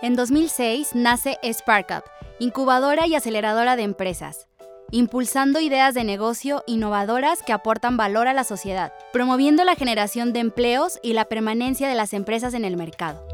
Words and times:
En 0.00 0.14
2006 0.14 0.94
nace 0.94 1.38
SparkUp, 1.42 2.04
incubadora 2.38 3.08
y 3.08 3.16
aceleradora 3.16 3.74
de 3.74 3.82
empresas, 3.82 4.46
impulsando 4.92 5.58
ideas 5.58 5.92
de 5.92 6.04
negocio 6.04 6.62
innovadoras 6.68 7.42
que 7.42 7.52
aportan 7.52 7.96
valor 7.96 8.28
a 8.28 8.32
la 8.32 8.44
sociedad, 8.44 8.92
promoviendo 9.12 9.64
la 9.64 9.74
generación 9.74 10.32
de 10.32 10.38
empleos 10.38 11.00
y 11.02 11.14
la 11.14 11.24
permanencia 11.24 11.88
de 11.88 11.96
las 11.96 12.12
empresas 12.12 12.54
en 12.54 12.64
el 12.64 12.76
mercado. 12.76 13.26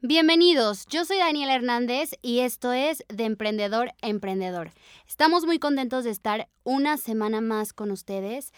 Bienvenidos, 0.00 0.86
yo 0.86 1.04
soy 1.04 1.18
Daniel 1.18 1.50
Hernández 1.50 2.12
y 2.22 2.38
esto 2.38 2.72
es 2.72 3.04
De 3.08 3.24
Emprendedor 3.24 3.90
a 4.00 4.08
Emprendedor. 4.08 4.70
Estamos 5.06 5.44
muy 5.44 5.58
contentos 5.58 6.04
de 6.04 6.10
estar 6.10 6.48
una 6.64 6.96
semana 6.96 7.42
más 7.42 7.74
con 7.74 7.90
ustedes 7.90 8.52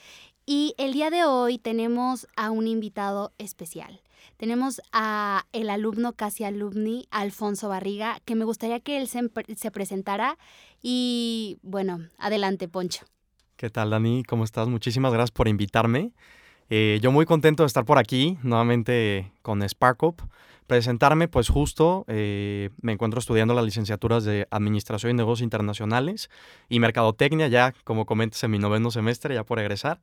y 0.52 0.74
el 0.78 0.92
día 0.92 1.10
de 1.10 1.22
hoy 1.22 1.58
tenemos 1.58 2.26
a 2.34 2.50
un 2.50 2.66
invitado 2.66 3.32
especial. 3.38 4.00
Tenemos 4.36 4.82
a 4.90 5.46
el 5.52 5.70
alumno 5.70 6.14
casi 6.14 6.42
alumni, 6.42 7.06
Alfonso 7.12 7.68
Barriga, 7.68 8.18
que 8.24 8.34
me 8.34 8.44
gustaría 8.44 8.80
que 8.80 9.00
él 9.00 9.06
se, 9.06 9.30
se 9.56 9.70
presentara 9.70 10.38
y 10.82 11.58
bueno, 11.62 12.00
adelante 12.18 12.66
Poncho. 12.66 13.06
¿Qué 13.54 13.70
tal 13.70 13.90
Dani? 13.90 14.24
¿Cómo 14.24 14.42
estás? 14.42 14.66
Muchísimas 14.66 15.12
gracias 15.12 15.30
por 15.30 15.46
invitarme. 15.46 16.10
Eh, 16.68 16.98
yo 17.00 17.12
muy 17.12 17.26
contento 17.26 17.62
de 17.62 17.68
estar 17.68 17.84
por 17.84 17.98
aquí 17.98 18.36
nuevamente 18.42 19.30
con 19.42 19.62
SparkUp 19.68 20.20
presentarme, 20.66 21.28
pues 21.28 21.48
justo 21.48 22.04
eh, 22.08 22.70
me 22.80 22.92
encuentro 22.92 23.20
estudiando 23.20 23.54
las 23.54 23.64
licenciaturas 23.64 24.24
de 24.24 24.48
Administración 24.50 25.10
y 25.10 25.14
Negocios 25.14 25.44
Internacionales 25.44 26.28
y 26.68 26.80
Mercadotecnia, 26.80 27.46
ya 27.46 27.72
como 27.84 28.04
comentas 28.04 28.42
en 28.42 28.50
mi 28.50 28.58
noveno 28.58 28.90
semestre, 28.90 29.34
ya 29.34 29.44
por 29.44 29.60
egresar. 29.60 30.00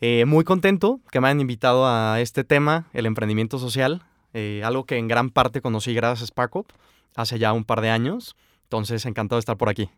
Eh, 0.00 0.24
muy 0.26 0.44
contento 0.44 1.00
que 1.10 1.20
me 1.20 1.28
hayan 1.28 1.40
invitado 1.40 1.86
a 1.86 2.20
este 2.20 2.44
tema, 2.44 2.86
el 2.92 3.06
emprendimiento 3.06 3.58
social, 3.58 4.02
eh, 4.32 4.62
algo 4.64 4.84
que 4.84 4.96
en 4.96 5.08
gran 5.08 5.30
parte 5.30 5.60
conocí 5.60 5.92
gracias 5.94 6.22
a 6.22 6.26
SparkUp 6.26 6.70
hace 7.16 7.38
ya 7.38 7.52
un 7.52 7.64
par 7.64 7.80
de 7.80 7.90
años. 7.90 8.36
Entonces, 8.64 9.06
encantado 9.06 9.38
de 9.38 9.40
estar 9.40 9.56
por 9.56 9.68
aquí. 9.68 9.90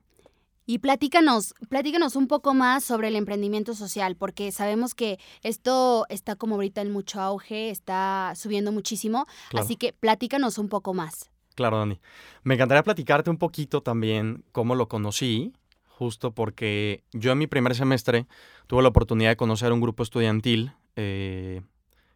Y 0.65 0.79
platícanos, 0.79 1.55
platícanos 1.69 2.15
un 2.15 2.29
poco 2.29 2.55
más 2.55 2.85
sobre 2.85 3.09
el 3.09 3.17
emprendimiento 3.17 3.75
social, 3.75 4.15
porque 4.15 4.53
sabemos 4.53 4.95
que 4.95 5.19
esto 5.43 6.07
está 6.09 6.37
como 6.37 6.55
ahorita 6.55 6.81
en 6.81 6.93
mucho 6.93 7.21
auge, 7.21 7.71
está 7.71 8.33
subiendo 8.37 8.71
muchísimo, 8.71 9.27
así 9.53 9.75
que 9.75 9.93
platícanos 9.93 10.59
un 10.59 10.69
poco 10.69 10.95
más. 10.95 11.29
Claro, 11.57 11.79
Dani. 11.79 12.01
Me 12.45 12.55
encantaría 12.55 12.85
platicarte 12.85 13.31
un 13.31 13.37
poquito 13.37 13.83
también 13.83 14.45
cómo 14.53 14.77
lo 14.77 14.89
conocí, 14.89 15.53
justo 16.01 16.33
porque 16.33 17.05
yo 17.13 17.33
en 17.33 17.39
mi 17.39 17.47
primer 17.47 17.75
semestre 17.75 18.27
tuve 18.67 18.83
la 18.83 18.89
oportunidad 18.89 19.29
de 19.31 19.37
conocer 19.37 19.71
un 19.73 19.81
grupo 19.81 20.03
estudiantil 20.03 20.73
eh, 20.97 21.61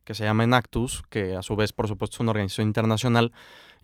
que 0.04 0.14
se 0.14 0.24
llama 0.24 0.44
Enactus, 0.44 1.02
que 1.10 1.36
a 1.36 1.42
su 1.42 1.54
vez, 1.54 1.72
por 1.72 1.86
supuesto, 1.86 2.16
es 2.16 2.20
una 2.20 2.30
organización 2.30 2.66
internacional 2.66 3.32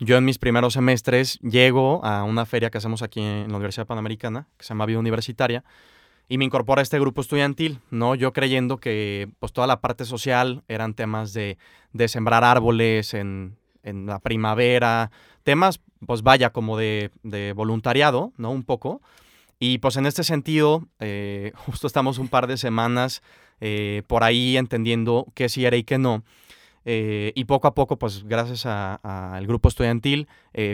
yo 0.03 0.17
en 0.17 0.25
mis 0.25 0.39
primeros 0.39 0.73
semestres 0.73 1.39
llego 1.41 2.03
a 2.03 2.25
una 2.25 2.47
feria 2.47 2.71
que 2.71 2.79
hacemos 2.79 3.03
aquí 3.03 3.21
en 3.21 3.51
la 3.51 3.57
Universidad 3.57 3.87
Panamericana, 3.87 4.49
que 4.57 4.65
se 4.65 4.71
llama 4.71 4.87
Vida 4.87 4.99
Universitaria, 4.99 5.63
y 6.27 6.39
me 6.39 6.47
incorporo 6.47 6.79
a 6.79 6.83
este 6.83 6.99
grupo 6.99 7.21
estudiantil, 7.21 7.81
¿no? 7.91 8.15
Yo 8.15 8.33
creyendo 8.33 8.79
que 8.79 9.29
pues 9.41 9.53
toda 9.53 9.67
la 9.67 9.83
parte 9.83 10.07
social 10.07 10.63
eran 10.69 10.95
temas 10.95 11.35
de, 11.35 11.59
de 11.93 12.09
sembrar 12.09 12.45
árboles 12.45 13.13
en, 13.13 13.59
en, 13.83 14.07
la 14.07 14.21
primavera, 14.21 15.11
temas, 15.43 15.83
pues 16.07 16.23
vaya, 16.23 16.49
como 16.49 16.79
de, 16.79 17.11
de, 17.23 17.53
voluntariado, 17.53 18.33
¿no? 18.39 18.53
Un 18.53 18.63
poco. 18.63 19.03
Y 19.63 19.79
pues 19.79 19.97
en 19.99 20.07
este 20.07 20.25
sentido, 20.25 20.89
eh, 20.99 21.53
justo 21.55 21.87
estamos 21.87 22.19
un 22.19 22.29
par 22.29 22.49
de 22.49 22.57
semanas 22.57 23.23
eh, 23.61 24.03
por 24.09 24.25
ahí 24.25 24.57
entendiendo 24.57 25.27
qué 25.35 25.49
sí 25.49 25.65
era 25.65 25.77
y 25.77 25.85
qué 25.85 25.99
no. 25.99 26.25
Eh, 26.87 27.33
y 27.35 27.45
poco 27.45 27.69
a 27.69 27.75
poco, 27.75 27.99
pues 27.99 28.25
gracias 28.25 28.65
al 28.65 29.47
grupo 29.47 29.69
estudiantil, 29.69 30.29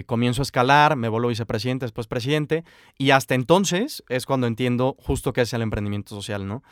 comienzo 0.07 0.41
a 0.41 0.45
escalar, 0.45 0.95
me 0.95 1.09
vuelvo 1.09 1.29
vicepresidente, 1.29 1.85
después 1.85 2.07
presidente, 2.07 2.63
y 2.97 3.11
hasta 3.11 3.35
entonces 3.35 4.05
es 4.09 4.25
cuando 4.25 4.47
entiendo 4.47 4.95
justo 5.01 5.33
qué 5.33 5.41
es 5.41 5.53
el 5.53 5.63
emprendimiento 5.63 6.15
social, 6.15 6.47
¿no? 6.47 6.63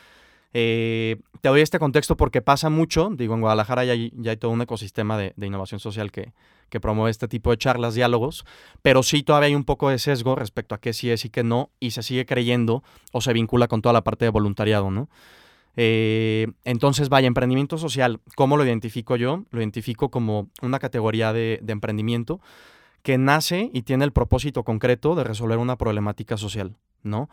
Eh, 0.55 1.17
te 1.41 1.49
doy 1.49 1.61
este 1.61 1.79
contexto 1.79 2.17
porque 2.17 2.41
pasa 2.41 2.71
mucho, 2.71 3.11
digo, 3.13 3.35
en 3.35 3.41
Guadalajara 3.41 3.85
ya 3.85 3.93
hay, 3.93 4.13
ya 4.17 4.31
hay 4.31 4.37
todo 4.37 4.53
un 4.53 4.63
ecosistema 4.63 5.19
de, 5.19 5.35
de 5.37 5.47
innovación 5.47 5.81
social 5.81 6.13
que, 6.13 6.33
que, 6.71 6.81
promueve 6.81 7.11
este 7.11 7.29
tipo 7.29 7.51
de 7.51 7.59
charlas, 7.59 7.95
diálogos, 7.95 8.47
pero 8.81 9.03
sí 9.03 9.25
todavía 9.25 9.49
hay 9.49 9.55
un 9.57 9.65
poco 9.65 9.91
de 9.91 9.99
sesgo 9.99 10.37
respecto 10.37 10.75
a 10.75 10.79
qué 10.79 10.93
sí 10.93 11.11
es 11.11 11.25
y 11.25 11.29
qué 11.29 11.43
no, 11.43 11.71
y 11.81 11.91
se 11.91 12.03
sigue 12.03 12.25
creyendo 12.25 12.85
o 13.13 13.21
se 13.21 13.33
vincula 13.33 13.69
con 13.69 13.83
toda 13.83 13.93
la 13.93 14.05
parte 14.05 14.25
de 14.25 14.31
voluntariado, 14.31 14.91
¿no? 14.91 15.09
Eh, 15.77 16.47
entonces, 16.65 17.09
vaya, 17.09 17.27
emprendimiento 17.27 17.79
social, 17.79 18.21
¿cómo 18.37 18.57
lo 18.57 18.65
identifico 18.65 19.17
yo? 19.17 19.45
Lo 19.51 19.61
identifico 19.61 20.11
como 20.11 20.49
una 20.63 20.79
categoría 20.79 21.33
de, 21.33 21.61
emprendimiento 21.67 22.41
que 23.03 23.19
nace 23.19 23.71
y 23.73 23.83
tiene 23.83 24.05
el 24.05 24.13
propósito 24.13 24.63
concreto 24.63 25.15
de 25.15 25.25
resolver 25.25 25.59
una 25.59 25.77
problemática 25.77 26.37
social, 26.37 26.77
¿no? 27.03 27.29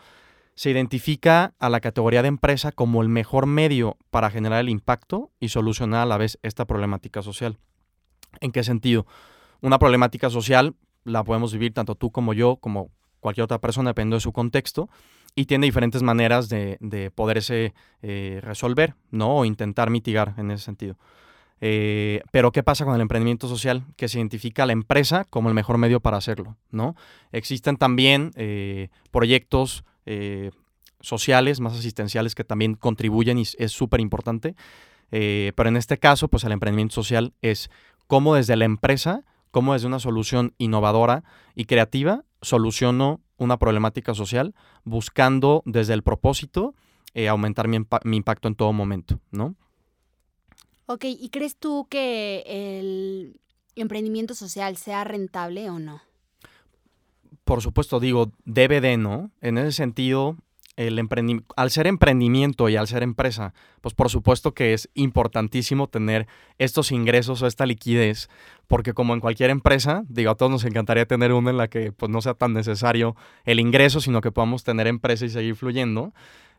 Se 0.56 0.70
identifica 0.70 1.54
a 1.60 1.70
la 1.70 1.80
categoría 1.80 2.22
de 2.22 2.28
empresa 2.28 2.72
como 2.72 3.02
el 3.02 3.10
mejor 3.10 3.46
medio 3.46 3.98
para 4.10 4.30
generar 4.30 4.60
el 4.60 4.70
impacto 4.70 5.32
y 5.40 5.50
solucionar 5.50 6.02
a 6.02 6.06
la 6.06 6.18
vez 6.18 6.40
esta 6.44 6.66
problemática 6.66 7.22
social. 7.22 7.58
¿En 8.40 8.52
qué 8.52 8.64
sentido? 8.64 9.06
Una 9.62 9.80
problemática 9.80 10.30
social 10.30 10.76
la 11.04 11.24
podemos 11.24 11.54
vivir 11.54 11.74
tanto 11.74 11.96
tú 11.96 12.12
como 12.12 12.34
yo, 12.34 12.58
como 12.58 12.92
cualquier 13.20 13.46
otra 13.46 13.60
persona, 13.60 13.92
dependiendo 13.92 14.18
de 14.18 14.22
su 14.22 14.34
contexto, 14.34 14.90
y 15.36 15.46
tiene 15.46 15.66
diferentes 15.66 16.04
maneras 16.04 16.50
de, 16.50 17.12
poderse 17.16 17.74
eh, 18.02 18.40
resolver, 18.42 18.96
¿no? 19.12 19.38
O 19.38 19.46
intentar 19.46 19.90
mitigar 19.90 20.34
en 20.38 20.52
ese 20.52 20.66
sentido. 20.66 20.98
Eh, 21.62 22.22
pero 22.32 22.52
¿qué 22.52 22.64
pasa 22.64 22.86
con 22.86 22.96
el 22.96 23.02
emprendimiento 23.02 23.48
social? 23.48 23.86
Que 23.96 24.10
se 24.10 24.18
identifica 24.18 24.64
a 24.64 24.66
la 24.66 24.74
empresa 24.74 25.26
como 25.26 25.48
el 25.48 25.56
mejor 25.56 25.78
medio 25.78 26.00
para 26.00 26.18
hacerlo, 26.18 26.58
¿no? 26.72 26.96
Existen 27.32 27.78
también 27.78 28.32
eh, 28.36 28.90
proyectos 29.12 29.86
sociales, 31.00 31.60
más 31.60 31.74
asistenciales, 31.74 32.36
que 32.36 32.44
también 32.44 32.76
contribuyen 32.76 33.38
y 33.38 33.44
es 33.58 33.72
súper 33.72 34.00
importante. 34.00 34.56
pero 35.10 35.70
en 35.70 35.78
este 35.78 35.98
caso, 35.98 36.28
pues 36.28 36.44
el 36.44 36.52
emprendimiento 36.52 36.96
social 36.96 37.34
es 37.42 37.70
cómo 38.08 38.36
desde 38.36 38.56
la 38.56 38.66
empresa, 38.66 39.24
cómo 39.52 39.74
desde 39.74 39.88
una 39.88 40.00
solución 40.00 40.54
innovadora 40.58 41.24
y 41.56 41.66
creativa, 41.66 42.24
soluciono 42.42 43.22
una 43.38 43.58
problemática 43.58 44.14
social 44.14 44.54
buscando 44.84 45.64
desde 45.66 45.94
el 45.94 46.04
propósito 46.04 46.76
eh, 47.14 47.28
aumentar 47.28 47.68
mi, 47.68 47.80
mi, 48.04 48.18
impacto 48.18 48.48
en 48.48 48.56
todo 48.56 48.72
momento, 48.72 49.20
¿no? 49.32 49.56
Ok, 50.86 51.06
¿y 51.06 51.30
crees 51.30 51.58
tú 51.58 51.88
que 51.90 52.44
el 52.46 53.42
emprendimiento 53.76 54.34
social 54.34 54.78
sea 54.78 55.04
rentable 55.04 55.70
o 55.70 55.80
no? 55.80 56.02
Por 57.44 57.62
supuesto, 57.62 58.00
digo, 58.00 58.32
debe 58.46 58.82
de, 58.82 58.98
¿no? 58.98 59.32
En 59.42 59.58
ese 59.58 59.72
sentido, 59.72 60.38
el 60.76 61.00
al 61.56 61.72
ser 61.72 61.88
emprendimiento 61.88 62.70
y 62.70 62.76
al 62.76 62.88
ser 62.88 63.04
empresa, 63.04 63.54
pues 63.82 63.94
por 63.94 64.10
supuesto 64.10 64.54
que 64.54 64.74
es 64.74 64.90
importantísimo 64.94 65.88
tener 65.88 66.28
estos 66.58 66.92
ingresos 66.92 67.42
o 67.42 67.48
esta 67.48 67.66
liquidez, 67.66 68.30
porque 68.68 68.94
como 68.94 69.14
en 69.14 69.20
cualquier 69.20 69.50
empresa, 69.50 70.04
digo, 70.08 70.32
a 70.32 70.36
todos 70.36 70.52
nos 70.52 70.66
encantaría 70.66 71.06
tener 71.06 71.34
una 71.34 71.50
en 71.52 71.58
la 71.58 71.68
que 71.68 71.92
pues 71.92 72.10
no 72.10 72.22
sea 72.22 72.34
tan 72.34 72.54
necesario 72.54 73.16
el 73.44 73.60
ingreso, 73.60 74.02
sino 74.02 74.22
que 74.22 74.32
podamos 74.32 74.64
tener 74.64 74.88
empresa 74.88 75.26
y 75.26 75.30
seguir 75.30 75.56
fluyendo. 75.56 76.14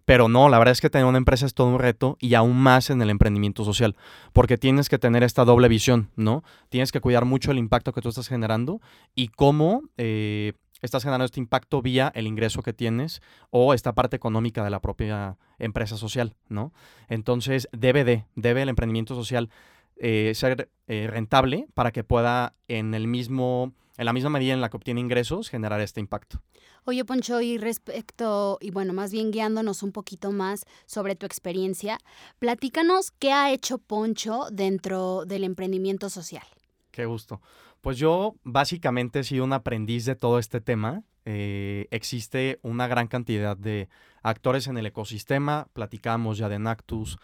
Pero 0.04 0.28
no, 0.28 0.48
la 0.48 0.58
verdad 0.58 0.72
es 0.72 0.80
que 0.80 0.90
tener 0.90 1.06
una 1.06 1.18
empresa 1.18 1.46
es 1.46 1.54
todo 1.54 1.68
un 1.68 1.78
reto 1.78 2.16
y 2.18 2.34
aún 2.34 2.56
más 2.56 2.90
en 2.90 3.00
el 3.02 3.08
emprendimiento 3.08 3.64
social, 3.64 3.94
porque 4.32 4.58
tienes 4.58 4.88
que 4.88 4.98
tener 4.98 5.22
esta 5.22 5.44
doble 5.44 5.68
visión, 5.68 6.10
¿no? 6.16 6.42
Tienes 6.70 6.90
que 6.90 7.00
cuidar 7.00 7.24
mucho 7.24 7.52
el 7.52 7.58
impacto 7.58 7.92
que 7.92 8.00
tú 8.00 8.08
estás 8.08 8.26
generando 8.26 8.80
y 9.14 9.28
cómo 9.28 9.82
eh, 9.98 10.54
estás 10.82 11.02
generando 11.02 11.24
este 11.24 11.40
impacto 11.40 11.80
vía 11.80 12.12
el 12.14 12.26
ingreso 12.26 12.62
que 12.62 12.72
tienes 12.72 13.22
o 13.50 13.72
esta 13.72 13.94
parte 13.94 14.16
económica 14.16 14.62
de 14.62 14.70
la 14.70 14.80
propia 14.80 15.38
empresa 15.58 15.96
social, 15.96 16.34
¿no? 16.48 16.72
Entonces, 17.08 17.68
debe 17.72 18.04
de, 18.04 18.26
debe 18.34 18.62
el 18.62 18.68
emprendimiento 18.68 19.14
social 19.14 19.48
eh, 19.96 20.32
ser 20.34 20.68
eh, 20.88 21.06
rentable 21.08 21.66
para 21.74 21.92
que 21.92 22.04
pueda 22.04 22.54
en 22.68 22.94
el 22.94 23.06
mismo, 23.06 23.72
en 23.96 24.04
la 24.04 24.12
misma 24.12 24.30
medida 24.30 24.52
en 24.52 24.60
la 24.60 24.68
que 24.68 24.76
obtiene 24.76 25.00
ingresos, 25.00 25.48
generar 25.48 25.80
este 25.80 26.00
impacto. 26.00 26.42
Oye, 26.84 27.04
Poncho, 27.04 27.40
y 27.40 27.58
respecto, 27.58 28.58
y 28.60 28.72
bueno, 28.72 28.92
más 28.92 29.12
bien 29.12 29.30
guiándonos 29.30 29.84
un 29.84 29.92
poquito 29.92 30.32
más 30.32 30.64
sobre 30.86 31.14
tu 31.14 31.26
experiencia, 31.26 31.98
platícanos 32.40 33.12
qué 33.12 33.30
ha 33.30 33.52
hecho 33.52 33.78
Poncho 33.78 34.46
dentro 34.50 35.24
del 35.24 35.44
emprendimiento 35.44 36.10
social. 36.10 36.42
Qué 36.90 37.06
gusto. 37.06 37.40
Pues 37.82 37.98
yo 37.98 38.36
básicamente 38.44 39.18
he 39.18 39.24
sido 39.24 39.44
un 39.44 39.52
aprendiz 39.52 40.04
de 40.04 40.14
todo 40.14 40.38
este 40.38 40.60
tema. 40.60 41.02
Eh, 41.24 41.88
existe 41.90 42.60
una 42.62 42.86
gran 42.86 43.08
cantidad 43.08 43.56
de 43.56 43.88
actores 44.22 44.68
en 44.68 44.78
el 44.78 44.86
ecosistema. 44.86 45.66
Platicamos 45.72 46.38
ya 46.38 46.48
de 46.48 46.60
Nactus. 46.60 47.18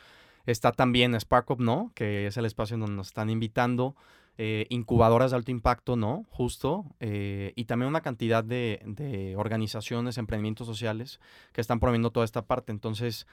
Está 0.46 0.72
también 0.72 1.18
SparkUp, 1.18 1.60
¿no? 1.60 1.92
Que 1.94 2.26
es 2.26 2.36
el 2.36 2.44
espacio 2.44 2.74
en 2.74 2.80
donde 2.80 2.96
nos 2.96 3.06
están 3.06 3.30
invitando. 3.30 3.94
Eh, 4.36 4.66
incubadoras 4.68 5.30
de 5.30 5.36
alto 5.36 5.52
impacto, 5.52 5.94
¿no? 5.94 6.24
Justo. 6.28 6.86
Eh, 6.98 7.52
y 7.54 7.66
también 7.66 7.88
una 7.88 8.00
cantidad 8.00 8.42
de, 8.42 8.82
de 8.84 9.36
organizaciones, 9.36 10.18
emprendimientos 10.18 10.66
sociales 10.66 11.20
que 11.52 11.60
están 11.60 11.78
promoviendo 11.78 12.10
toda 12.10 12.24
esta 12.24 12.46
parte. 12.46 12.72
Entonces, 12.72 13.28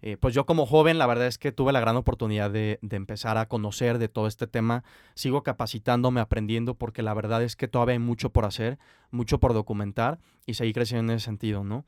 eh, 0.00 0.16
pues 0.16 0.34
yo 0.34 0.46
como 0.46 0.66
joven, 0.66 0.98
la 0.98 1.06
verdad 1.06 1.26
es 1.26 1.38
que 1.38 1.52
tuve 1.52 1.72
la 1.72 1.80
gran 1.80 1.96
oportunidad 1.96 2.50
de, 2.50 2.78
empezar 2.90 3.36
a 3.38 3.46
conocer 3.46 3.98
de 3.98 4.08
todo 4.08 4.26
este 4.26 4.46
tema. 4.46 4.84
Sigo 5.14 5.42
capacitándome, 5.42 6.20
aprendiendo, 6.20 6.74
porque 6.74 7.02
la 7.02 7.14
verdad 7.14 7.42
es 7.42 7.56
que 7.56 7.68
todavía 7.68 7.94
hay 7.94 7.98
mucho 7.98 8.30
por 8.30 8.44
hacer, 8.44 8.78
mucho 9.10 9.40
por 9.40 9.54
documentar 9.54 10.18
y 10.46 10.54
seguir 10.54 10.74
creciendo 10.74 11.12
en 11.12 11.16
ese 11.16 11.24
sentido, 11.24 11.64
¿no? 11.64 11.84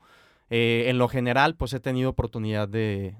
Eh, 0.49 0.89
en 0.89 0.97
lo 0.97 1.07
general, 1.07 1.55
pues 1.55 1.71
he 1.73 1.79
tenido 1.79 2.09
oportunidad 2.09 2.67
de, 2.67 3.15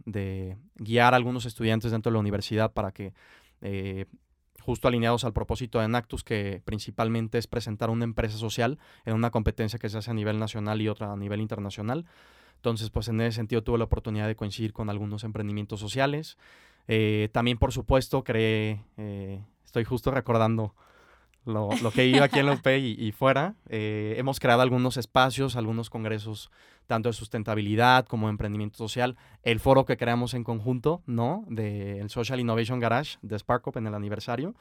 guiar 0.76 1.14
a 1.14 1.18
algunos 1.18 1.46
estudiantes 1.46 1.92
dentro 1.92 2.12
de 2.12 2.16
la 2.16 2.20
universidad 2.20 2.74
para 2.74 2.92
que, 2.92 3.14
eh, 3.62 4.06
justo 4.60 4.90
alineados 4.90 5.24
al 5.24 5.32
propósito 5.32 5.80
de 5.80 5.88
Nactus, 5.88 6.26
que 6.26 6.62
principalmente 6.66 7.38
es 7.38 7.48
presentar 7.48 7.90
una 7.90 8.04
empresa 8.04 8.38
social 8.38 8.80
en 9.06 9.14
una 9.14 9.32
competencia 9.32 9.80
que 9.80 9.88
se 9.88 9.98
hace 9.98 10.12
a 10.12 10.14
nivel 10.14 10.40
nacional 10.40 10.82
y 10.82 10.90
otra 10.90 11.14
a 11.14 11.16
nivel 11.16 11.40
internacional, 11.40 12.06
entonces, 12.62 12.92
pues 12.92 13.08
en 13.08 13.20
ese 13.22 13.38
sentido 13.38 13.64
tuve 13.64 13.80
la 13.80 13.86
oportunidad 13.86 14.28
de 14.28 14.36
coincidir 14.36 14.72
con 14.72 14.92
algunos 14.92 15.24
emprendimientos 15.24 15.80
sociales. 15.80 16.38
Eh, 16.88 17.30
también, 17.32 17.58
por 17.58 17.72
supuesto, 17.72 18.24
creé, 18.24 18.84
eh, 18.98 19.44
estoy 19.66 19.84
justo 19.84 20.12
recordando 20.12 20.76
lo, 21.44 21.72
que 21.92 22.06
iba 22.06 22.26
aquí 22.26 22.38
en 22.38 22.46
la 22.46 22.54
UP 22.54 22.68
y, 22.68 23.12
fuera. 23.14 23.56
Eh, 23.68 24.14
hemos 24.18 24.40
creado 24.40 24.62
algunos 24.62 24.98
espacios, 24.98 25.56
algunos 25.56 25.90
congresos, 25.90 26.52
tanto 26.86 27.10
de 27.10 27.14
sustentabilidad 27.14 28.06
como 28.06 28.28
de 28.28 28.34
emprendimiento 28.34 28.78
social. 28.78 29.18
El 29.42 29.60
foro 29.60 29.86
que 29.86 29.98
creamos 29.98 30.36
en 30.36 30.44
conjunto, 30.44 31.02
¿no? 31.08 31.44
Del 31.48 32.12
Social 32.12 32.40
Innovation 32.40 32.80
Garage 32.80 33.18
de 33.24 33.40
SparkUp 33.40 33.78
en 33.78 33.88
el 33.88 33.96
aniversario. 33.96 34.54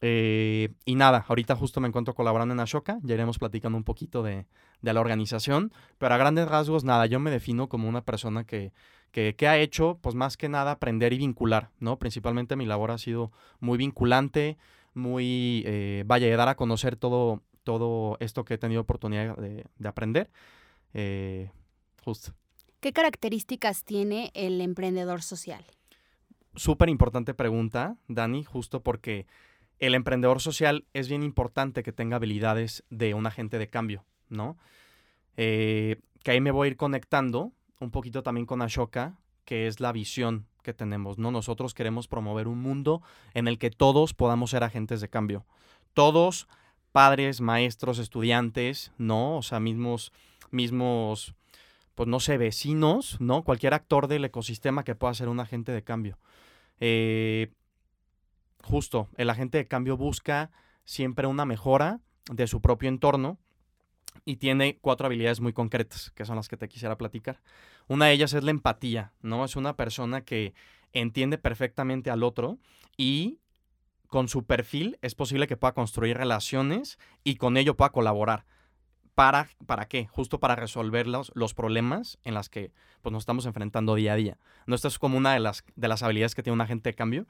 Eh, 0.00 0.74
y 0.84 0.94
nada, 0.94 1.24
ahorita 1.26 1.56
justo 1.56 1.80
me 1.80 1.88
encuentro 1.88 2.14
colaborando 2.14 2.52
en 2.52 2.60
Ashoka, 2.60 2.98
ya 3.02 3.14
iremos 3.14 3.38
platicando 3.38 3.78
un 3.78 3.84
poquito 3.84 4.22
de, 4.22 4.46
la 4.82 5.00
organización, 5.00 5.72
pero 5.98 6.14
a 6.14 6.18
grandes 6.18 6.48
rasgos, 6.48 6.84
nada, 6.84 7.06
yo 7.06 7.18
me 7.18 7.30
defino 7.30 7.68
como 7.68 7.88
una 7.88 8.04
persona 8.04 8.44
que, 8.44 8.72
que, 9.10 9.48
ha 9.48 9.58
hecho, 9.58 9.98
pues 10.02 10.14
más 10.14 10.36
que 10.36 10.48
nada, 10.48 10.72
aprender 10.72 11.12
y 11.12 11.18
vincular, 11.18 11.70
¿no? 11.80 11.98
Principalmente 11.98 12.56
mi 12.56 12.66
labor 12.66 12.90
ha 12.90 12.98
sido 12.98 13.32
muy 13.58 13.78
vinculante, 13.78 14.58
muy, 14.94 15.62
eh, 15.66 16.04
vaya, 16.06 16.26
de 16.26 16.36
dar 16.36 16.48
a 16.48 16.56
conocer 16.56 16.96
todo, 16.96 17.42
todo 17.64 18.16
esto 18.20 18.44
que 18.44 18.54
he 18.54 18.58
tenido 18.58 18.82
oportunidad 18.82 19.36
de, 19.36 19.64
aprender, 19.84 20.30
eh, 20.92 21.50
justo. 22.04 22.32
¿Qué 22.80 22.92
características 22.92 23.84
tiene 23.84 24.30
el 24.34 24.60
emprendedor 24.60 25.22
social? 25.22 25.64
Súper 26.54 26.88
importante 26.88 27.34
pregunta, 27.34 27.96
Dani, 28.08 28.44
justo 28.44 28.82
porque 28.82 29.26
el 29.78 29.94
emprendedor 29.94 30.40
social 30.40 30.84
es 30.94 31.08
bien 31.08 31.22
importante 31.22 31.82
que 31.82 31.92
tenga 31.92 32.16
habilidades 32.16 32.84
de 32.90 33.14
un 33.14 33.26
agente 33.26 33.58
de 33.58 33.68
cambio, 33.68 34.04
¿no? 34.28 34.56
Eh, 35.36 36.00
que 36.22 36.30
ahí 36.30 36.40
me 36.40 36.50
voy 36.50 36.66
a 36.66 36.70
ir 36.70 36.76
conectando 36.76 37.52
un 37.78 37.90
poquito 37.90 38.22
también 38.22 38.46
con 38.46 38.62
Ashoka, 38.62 39.18
que 39.44 39.66
es 39.66 39.80
la 39.80 39.92
visión 39.92 40.46
que 40.62 40.72
tenemos, 40.72 41.18
¿no? 41.18 41.30
Nosotros 41.30 41.74
queremos 41.74 42.08
promover 42.08 42.48
un 42.48 42.60
mundo 42.60 43.02
en 43.34 43.48
el 43.48 43.58
que 43.58 43.70
todos 43.70 44.14
podamos 44.14 44.50
ser 44.50 44.64
agentes 44.64 45.00
de 45.00 45.08
cambio. 45.08 45.44
Todos, 45.92 46.48
padres, 46.90 47.40
maestros, 47.40 47.98
estudiantes, 47.98 48.92
¿no? 48.98 49.36
O 49.36 49.42
sea, 49.42 49.60
mismos, 49.60 50.12
mismos, 50.50 51.34
pues 51.94 52.08
no 52.08 52.18
sé, 52.18 52.38
vecinos, 52.38 53.20
¿no? 53.20 53.44
Cualquier 53.44 53.74
actor 53.74 54.08
del 54.08 54.24
ecosistema 54.24 54.82
que 54.82 54.94
pueda 54.94 55.14
ser 55.14 55.28
un 55.28 55.38
agente 55.38 55.72
de 55.72 55.84
cambio. 55.84 56.18
Eh, 56.80 57.52
justo, 58.66 59.08
el 59.16 59.30
agente 59.30 59.58
de 59.58 59.68
cambio 59.68 59.96
busca 59.96 60.50
siempre 60.84 61.26
una 61.26 61.44
mejora 61.44 62.00
de 62.30 62.46
su 62.46 62.60
propio 62.60 62.88
entorno 62.88 63.38
y 64.24 64.36
tiene 64.36 64.78
cuatro 64.80 65.06
habilidades 65.06 65.40
muy 65.40 65.52
concretas, 65.52 66.10
que 66.10 66.24
son 66.24 66.36
las 66.36 66.48
que 66.48 66.56
te 66.56 66.68
quisiera 66.68 66.98
platicar. 66.98 67.40
Una 67.86 68.06
de 68.06 68.12
ellas 68.12 68.32
es 68.32 68.42
la 68.42 68.50
empatía, 68.50 69.12
¿no? 69.22 69.44
Es 69.44 69.56
una 69.56 69.76
persona 69.76 70.22
que 70.22 70.54
entiende 70.92 71.38
perfectamente 71.38 72.10
al 72.10 72.22
otro 72.22 72.58
y 72.96 73.38
con 74.08 74.28
su 74.28 74.44
perfil 74.44 74.98
es 75.02 75.14
posible 75.14 75.46
que 75.46 75.56
pueda 75.56 75.74
construir 75.74 76.16
relaciones 76.16 76.98
y 77.22 77.36
con 77.36 77.56
ello 77.56 77.76
pueda 77.76 77.90
colaborar. 77.90 78.46
¿Para, 79.14 79.48
para 79.66 79.86
qué? 79.88 80.06
Justo 80.08 80.40
para 80.40 80.56
resolver 80.56 81.06
los, 81.06 81.32
los 81.34 81.54
problemas 81.54 82.18
en 82.22 82.34
las 82.34 82.48
que 82.48 82.72
pues, 83.00 83.12
nos 83.12 83.22
estamos 83.22 83.46
enfrentando 83.46 83.94
día 83.94 84.12
a 84.12 84.16
día. 84.16 84.38
¿No? 84.66 84.74
Esta 84.74 84.88
es 84.88 84.98
como 84.98 85.16
una 85.16 85.32
de 85.32 85.40
las, 85.40 85.64
de 85.74 85.88
las 85.88 86.02
habilidades 86.02 86.34
que 86.34 86.42
tiene 86.42 86.54
un 86.54 86.60
agente 86.60 86.90
de 86.90 86.94
cambio. 86.94 87.26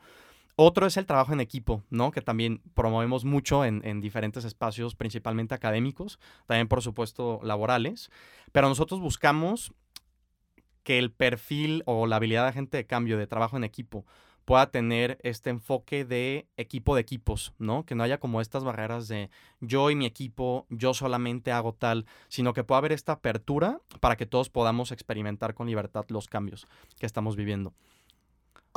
Otro 0.58 0.86
es 0.86 0.96
el 0.96 1.04
trabajo 1.04 1.34
en 1.34 1.40
equipo, 1.40 1.82
¿no? 1.90 2.10
Que 2.10 2.22
también 2.22 2.62
promovemos 2.72 3.26
mucho 3.26 3.62
en, 3.66 4.00
diferentes 4.00 4.46
espacios, 4.46 4.94
principalmente 4.94 5.54
académicos, 5.54 6.18
también 6.46 6.66
por 6.66 6.80
supuesto 6.80 7.40
laborales, 7.42 8.10
pero 8.52 8.66
nosotros 8.70 8.98
buscamos 8.98 9.74
que 10.82 10.98
el 10.98 11.12
perfil 11.12 11.82
o 11.84 12.06
la 12.06 12.16
habilidad 12.16 12.44
de 12.44 12.48
agente 12.48 12.78
de 12.78 12.86
cambio 12.86 13.18
de 13.18 13.26
trabajo 13.26 13.58
en 13.58 13.64
equipo 13.64 14.06
pueda 14.46 14.70
tener 14.70 15.18
este 15.22 15.50
enfoque 15.50 16.06
de 16.06 16.46
equipo 16.56 16.94
de 16.94 17.02
equipos, 17.02 17.52
¿no? 17.58 17.84
Que 17.84 17.94
no 17.94 18.04
haya 18.04 18.18
como 18.18 18.40
estas 18.40 18.64
barreras 18.64 19.08
de 19.08 19.28
yo 19.60 19.90
y 19.90 19.96
mi 19.96 20.06
equipo, 20.06 20.66
yo 20.70 20.94
solamente 20.94 21.52
hago 21.52 21.74
tal, 21.74 22.06
sino 22.28 22.54
que 22.54 22.64
pueda 22.64 22.78
haber 22.78 22.92
esta 22.92 23.12
apertura 23.12 23.80
para 24.00 24.16
que 24.16 24.24
todos 24.24 24.48
podamos 24.48 24.90
experimentar 24.90 25.52
con 25.52 25.66
libertad 25.66 26.06
los 26.08 26.28
cambios 26.28 26.66
que 26.98 27.04
estamos 27.04 27.36
viviendo. 27.36 27.74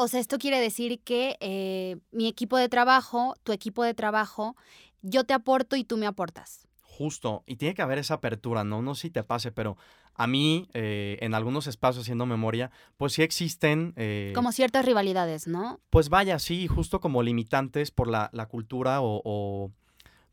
O 0.01 0.07
sea, 0.07 0.21
esto 0.21 0.37
quiere 0.37 0.61
decir 0.61 1.01
que 1.01 1.35
eh, 1.41 1.97
mi 2.11 2.29
equipo 2.29 2.55
de 2.55 2.69
trabajo, 2.69 3.35
tu 3.43 3.51
equipo 3.51 3.83
de 3.83 3.93
trabajo, 3.93 4.55
yo 5.01 5.25
te 5.25 5.33
aporto 5.33 5.75
y 5.75 5.83
tú 5.83 5.97
me 5.97 6.07
aportas. 6.07 6.69
Justo, 6.83 7.43
y 7.45 7.57
tiene 7.57 7.75
que 7.75 7.81
haber 7.81 7.97
esa 7.97 8.13
apertura, 8.13 8.63
¿no? 8.63 8.81
No 8.81 8.95
sé 8.95 9.01
si 9.01 9.09
te 9.09 9.23
pase, 9.23 9.51
pero 9.51 9.75
a 10.15 10.25
mí, 10.25 10.69
eh, 10.73 11.17
en 11.19 11.33
algunos 11.33 11.67
espacios 11.67 12.05
haciendo 12.05 12.25
memoria, 12.25 12.71
pues 12.95 13.11
sí 13.11 13.23
existen... 13.23 13.91
Eh, 13.97 14.31
como 14.33 14.53
ciertas 14.53 14.85
rivalidades, 14.85 15.47
¿no? 15.47 15.81
Pues 15.89 16.07
vaya, 16.07 16.39
sí, 16.39 16.67
justo 16.69 17.01
como 17.01 17.21
limitantes 17.21 17.91
por 17.91 18.07
la, 18.07 18.29
cultura 18.49 18.99
o, 19.01 19.69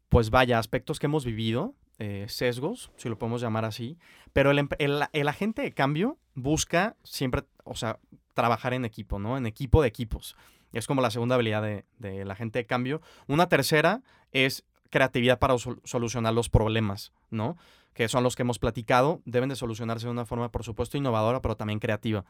pues 0.09 0.31
vaya, 0.31 0.61
aspectos 0.61 1.01
que 1.01 1.07
hemos 1.07 1.25
vivido, 1.25 1.75
sesgos, 2.29 2.93
si 2.99 3.09
lo 3.09 3.19
podemos 3.19 3.41
llamar 3.41 3.65
así, 3.65 3.99
pero 4.33 4.53
el, 4.53 4.69
el, 4.79 5.03
el, 5.13 5.29
agente 5.29 5.63
de 5.63 5.73
cambio 5.73 6.19
busca 6.35 6.95
siempre, 7.03 7.43
o 7.65 7.75
sea, 7.75 7.99
trabajar 8.37 8.75
en 8.75 8.85
equipo, 8.85 9.19
¿no? 9.19 9.37
En 9.37 9.47
equipo 9.47 9.83
de 9.83 9.89
equipos. 9.89 10.37
Es 10.73 10.87
como 10.87 11.01
la 11.01 11.11
segunda 11.11 11.35
habilidad 11.35 11.63
de, 11.63 12.25
la 12.25 12.37
gente 12.37 12.61
de 12.61 12.67
cambio. 12.67 13.01
Una 13.27 13.49
tercera 13.49 14.03
es 14.31 14.65
creatividad 14.91 15.39
para 15.39 15.57
solucionar 15.85 16.35
los 16.35 16.51
problemas, 16.51 17.13
¿no? 17.31 17.57
Que 17.95 18.09
son 18.09 18.23
los 18.23 18.37
que 18.37 18.43
hemos 18.43 18.59
platicado. 18.59 19.23
Deben 19.25 19.49
de 19.49 19.57
solucionarse 19.57 20.07
de 20.07 20.13
una 20.13 20.27
forma, 20.27 20.53
por 20.53 20.65
supuesto, 20.65 20.99
innovadora, 20.99 21.41
pero 21.41 21.57
también 21.57 21.79
creativa. 21.81 22.27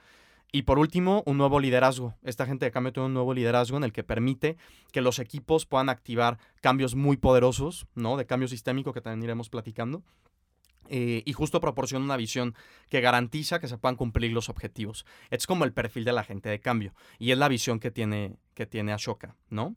Y 0.53 0.63
por 0.63 0.79
último, 0.79 1.25
un 1.27 1.39
nuevo 1.39 1.59
liderazgo. 1.59 2.15
Esta 2.23 2.47
gente 2.47 2.65
de 2.67 2.71
cambio 2.71 2.93
tiene 2.93 3.07
un 3.07 3.15
nuevo 3.15 3.35
liderazgo 3.35 3.77
en 3.77 3.83
el 3.83 3.93
que 3.93 4.05
permite 4.05 4.57
que 4.93 5.01
los 5.01 5.19
equipos 5.19 5.67
puedan 5.67 5.89
activar 5.89 6.39
cambios 6.61 6.95
muy 6.95 7.17
poderosos, 7.17 7.89
¿no? 7.97 8.17
De 8.17 8.27
cambio 8.27 8.47
sistémico 8.47 8.93
que 8.93 9.01
también 9.01 9.25
iremos 9.25 9.51
platicando. 9.51 10.05
Eh, 10.89 11.23
y 11.25 11.33
justo 11.33 11.61
proporciona 11.61 12.05
una 12.05 12.17
visión 12.17 12.55
que 12.89 13.01
garantiza 13.01 13.61
que 13.61 13.69
se 13.69 13.79
puedan 13.79 13.97
cumplir 13.97 14.33
los 14.33 14.49
objetivos. 14.49 15.05
Es 15.31 15.47
como 15.47 15.65
el 15.65 15.73
perfil 15.73 16.05
de 16.05 16.13
la 16.13 16.25
gente 16.25 16.49
de 16.49 16.61
cambio 16.61 16.95
y 17.19 17.31
es 17.31 17.39
la 17.39 17.49
visión 17.49 17.81
que 17.81 17.91
tiene, 17.91 18.37
que 18.55 18.67
tiene 18.67 18.93
Ashoka, 18.93 19.37
¿no? 19.51 19.77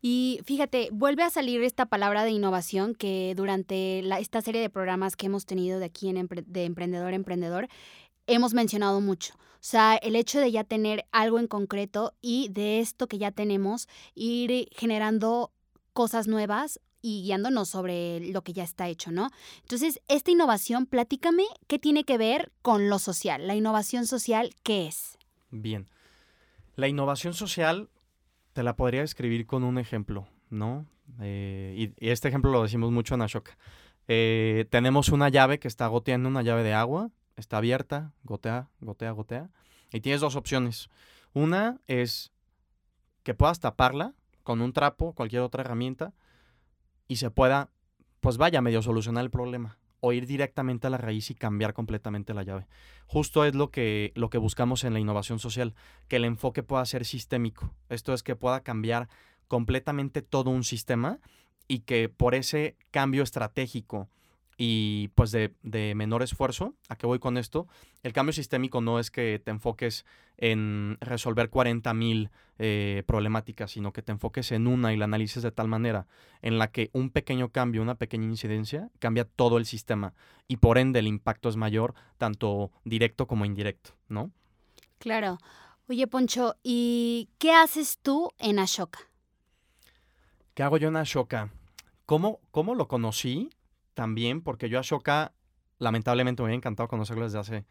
Y 0.00 0.40
fíjate, 0.44 0.90
vuelve 0.92 1.24
a 1.24 1.30
salir 1.30 1.62
esta 1.62 1.86
palabra 1.86 2.22
de 2.24 2.30
innovación 2.30 2.94
que 2.94 3.34
durante 3.36 3.98
esta 4.20 4.40
serie 4.42 4.60
de 4.60 4.70
programas 4.70 5.16
que 5.16 5.26
hemos 5.26 5.44
tenido 5.44 5.80
de 5.80 5.86
aquí 5.86 6.08
en 6.08 6.28
de 6.46 6.64
Emprendedor 6.64 7.14
Emprendedor 7.14 7.68
hemos 8.26 8.54
mencionado 8.54 9.00
mucho. 9.00 9.34
O 9.36 9.64
sea, 9.70 9.96
el 9.96 10.14
hecho 10.14 10.38
de 10.38 10.52
ya 10.52 10.62
tener 10.62 11.06
algo 11.10 11.40
en 11.40 11.48
concreto 11.48 12.14
y 12.20 12.48
de 12.50 12.78
esto 12.78 13.08
que 13.08 13.18
ya 13.18 13.32
tenemos, 13.32 13.88
ir 14.14 14.68
generando 14.70 15.50
cosas 15.92 16.28
nuevas 16.28 16.78
y 17.00 17.22
guiándonos 17.22 17.68
sobre 17.68 18.20
lo 18.20 18.42
que 18.42 18.52
ya 18.52 18.64
está 18.64 18.88
hecho, 18.88 19.10
¿no? 19.10 19.30
Entonces, 19.60 20.00
esta 20.08 20.30
innovación, 20.30 20.86
platícame 20.86 21.44
qué 21.66 21.78
tiene 21.78 22.04
que 22.04 22.18
ver 22.18 22.52
con 22.62 22.88
lo 22.88 22.98
social. 22.98 23.46
La 23.46 23.54
innovación 23.54 24.06
social, 24.06 24.54
¿qué 24.62 24.86
es? 24.86 25.18
Bien. 25.50 25.86
La 26.76 26.88
innovación 26.88 27.34
social 27.34 27.88
te 28.52 28.62
la 28.62 28.76
podría 28.76 29.00
describir 29.00 29.46
con 29.46 29.64
un 29.64 29.78
ejemplo, 29.78 30.28
¿no? 30.50 30.86
Eh, 31.20 31.92
y, 31.98 32.10
este 32.10 32.28
ejemplo 32.28 32.50
lo 32.50 32.62
decimos 32.62 32.90
mucho 32.90 33.14
en 33.14 33.22
Ashoka. 33.22 33.56
Eh, 34.08 34.66
tenemos 34.70 35.10
una 35.10 35.28
llave 35.28 35.58
que 35.58 35.68
está 35.68 35.86
goteando, 35.86 36.28
una 36.28 36.42
llave 36.42 36.62
de 36.62 36.74
agua, 36.74 37.10
está 37.36 37.58
abierta, 37.58 38.12
gotea, 38.24 38.68
gotea, 38.80 39.12
gotea, 39.12 39.50
y 39.92 40.00
tienes 40.00 40.20
dos 40.20 40.36
opciones. 40.36 40.90
Una 41.34 41.78
es 41.86 42.32
que 43.22 43.34
puedas 43.34 43.60
taparla 43.60 44.14
con 44.42 44.60
un 44.60 44.72
trapo, 44.72 45.12
cualquier 45.12 45.42
otra 45.42 45.62
herramienta, 45.62 46.14
y 47.08 47.16
se 47.16 47.30
pueda, 47.30 47.70
pues 48.20 48.36
vaya, 48.36 48.60
medio 48.60 48.82
solucionar 48.82 49.24
el 49.24 49.30
problema 49.30 49.78
o 50.00 50.12
ir 50.12 50.26
directamente 50.26 50.86
a 50.86 50.90
la 50.90 50.98
raíz 50.98 51.30
y 51.30 51.34
cambiar 51.34 51.74
completamente 51.74 52.34
la 52.34 52.44
llave. 52.44 52.68
Justo 53.06 53.44
es 53.44 53.54
lo 53.54 53.70
que, 53.70 54.12
lo 54.14 54.30
que 54.30 54.38
buscamos 54.38 54.84
en 54.84 54.92
la 54.92 55.00
innovación 55.00 55.38
social, 55.40 55.74
que 56.06 56.16
el 56.16 56.24
enfoque 56.24 56.62
pueda 56.62 56.84
ser 56.86 57.04
sistémico. 57.04 57.74
Esto 57.88 58.14
es 58.14 58.22
que 58.22 58.36
pueda 58.36 58.62
cambiar 58.62 59.08
completamente 59.48 60.22
todo 60.22 60.50
un 60.50 60.62
sistema 60.62 61.18
y 61.66 61.80
que 61.80 62.08
por 62.08 62.34
ese 62.34 62.76
cambio 62.90 63.22
estratégico 63.22 64.08
y 64.60 65.08
pues 65.14 65.30
de, 65.30 65.54
menor 65.94 66.24
esfuerzo. 66.24 66.74
¿A 66.88 66.96
qué 66.96 67.06
voy 67.06 67.20
con 67.20 67.38
esto? 67.38 67.68
El 68.02 68.12
cambio 68.12 68.32
sistémico 68.32 68.80
no 68.80 68.98
es 68.98 69.12
que 69.12 69.40
te 69.42 69.52
enfoques 69.52 70.04
en 70.36 70.98
resolver 71.00 71.48
40.000 71.48 71.94
mil 71.94 72.30
eh, 72.58 73.04
problemáticas, 73.06 73.70
sino 73.70 73.92
que 73.92 74.02
te 74.02 74.10
enfoques 74.10 74.50
en 74.50 74.66
una 74.66 74.92
y 74.92 74.96
la 74.96 75.04
analices 75.04 75.44
de 75.44 75.52
tal 75.52 75.68
manera 75.68 76.08
en 76.42 76.58
la 76.58 76.72
que 76.72 76.90
un 76.92 77.10
pequeño 77.10 77.50
cambio, 77.50 77.82
una 77.82 77.94
pequeña 77.94 78.24
incidencia, 78.24 78.90
cambia 78.98 79.24
todo 79.24 79.58
el 79.58 79.64
sistema 79.64 80.12
y 80.48 80.56
por 80.56 80.76
ende 80.76 80.98
el 80.98 81.06
impacto 81.06 81.48
es 81.48 81.54
mayor, 81.56 81.94
tanto 82.18 82.72
directo 82.84 83.28
como 83.28 83.44
indirecto, 83.44 83.92
¿no? 84.08 84.32
Claro. 84.98 85.38
Oye, 85.88 86.08
Poncho, 86.08 86.56
¿y 86.64 87.28
qué 87.38 87.52
haces 87.52 88.00
tú 88.02 88.32
en 88.38 88.58
Ashoka? 88.58 88.98
¿Qué 90.54 90.64
hago 90.64 90.78
yo 90.78 90.88
en 90.88 90.96
Ashoka? 90.96 91.50
¿Cómo, 92.06 92.40
cómo 92.50 92.74
lo 92.74 92.88
conocí? 92.88 93.50
También, 93.98 94.42
porque 94.42 94.68
yo 94.68 94.78
a 94.78 94.82
Shoka, 94.82 95.32
lamentablemente 95.80 96.40
me 96.40 96.46
había 96.46 96.54
encantado 96.54 96.88
conocerlo 96.88 97.24
desde 97.24 97.40
hace 97.40 97.64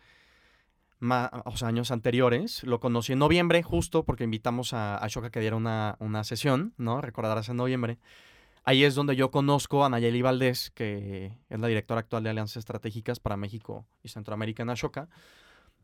más, 0.99 1.31
años 1.63 1.89
anteriores. 1.89 2.65
Lo 2.65 2.81
conocí 2.81 3.13
en 3.13 3.19
noviembre, 3.19 3.63
justo 3.63 4.03
porque 4.03 4.25
invitamos 4.25 4.73
a, 4.73 4.97
a 4.97 5.07
Shoka 5.07 5.29
que 5.29 5.39
diera 5.39 5.55
una, 5.55 5.95
una 5.99 6.25
sesión, 6.25 6.73
¿no? 6.75 6.99
Recordarás 6.99 7.47
en 7.47 7.55
noviembre. 7.55 7.97
Ahí 8.65 8.83
es 8.83 8.93
donde 8.93 9.15
yo 9.15 9.31
conozco 9.31 9.85
a 9.85 9.89
Nayeli 9.89 10.21
Valdés, 10.21 10.69
que 10.71 11.31
es 11.47 11.59
la 11.61 11.67
directora 11.67 12.01
actual 12.01 12.23
de 12.23 12.31
Alianzas 12.31 12.57
Estratégicas 12.57 13.21
para 13.21 13.37
México 13.37 13.85
y 14.03 14.09
Centroamérica 14.09 14.63
en 14.63 14.69
Ashoka. 14.69 15.07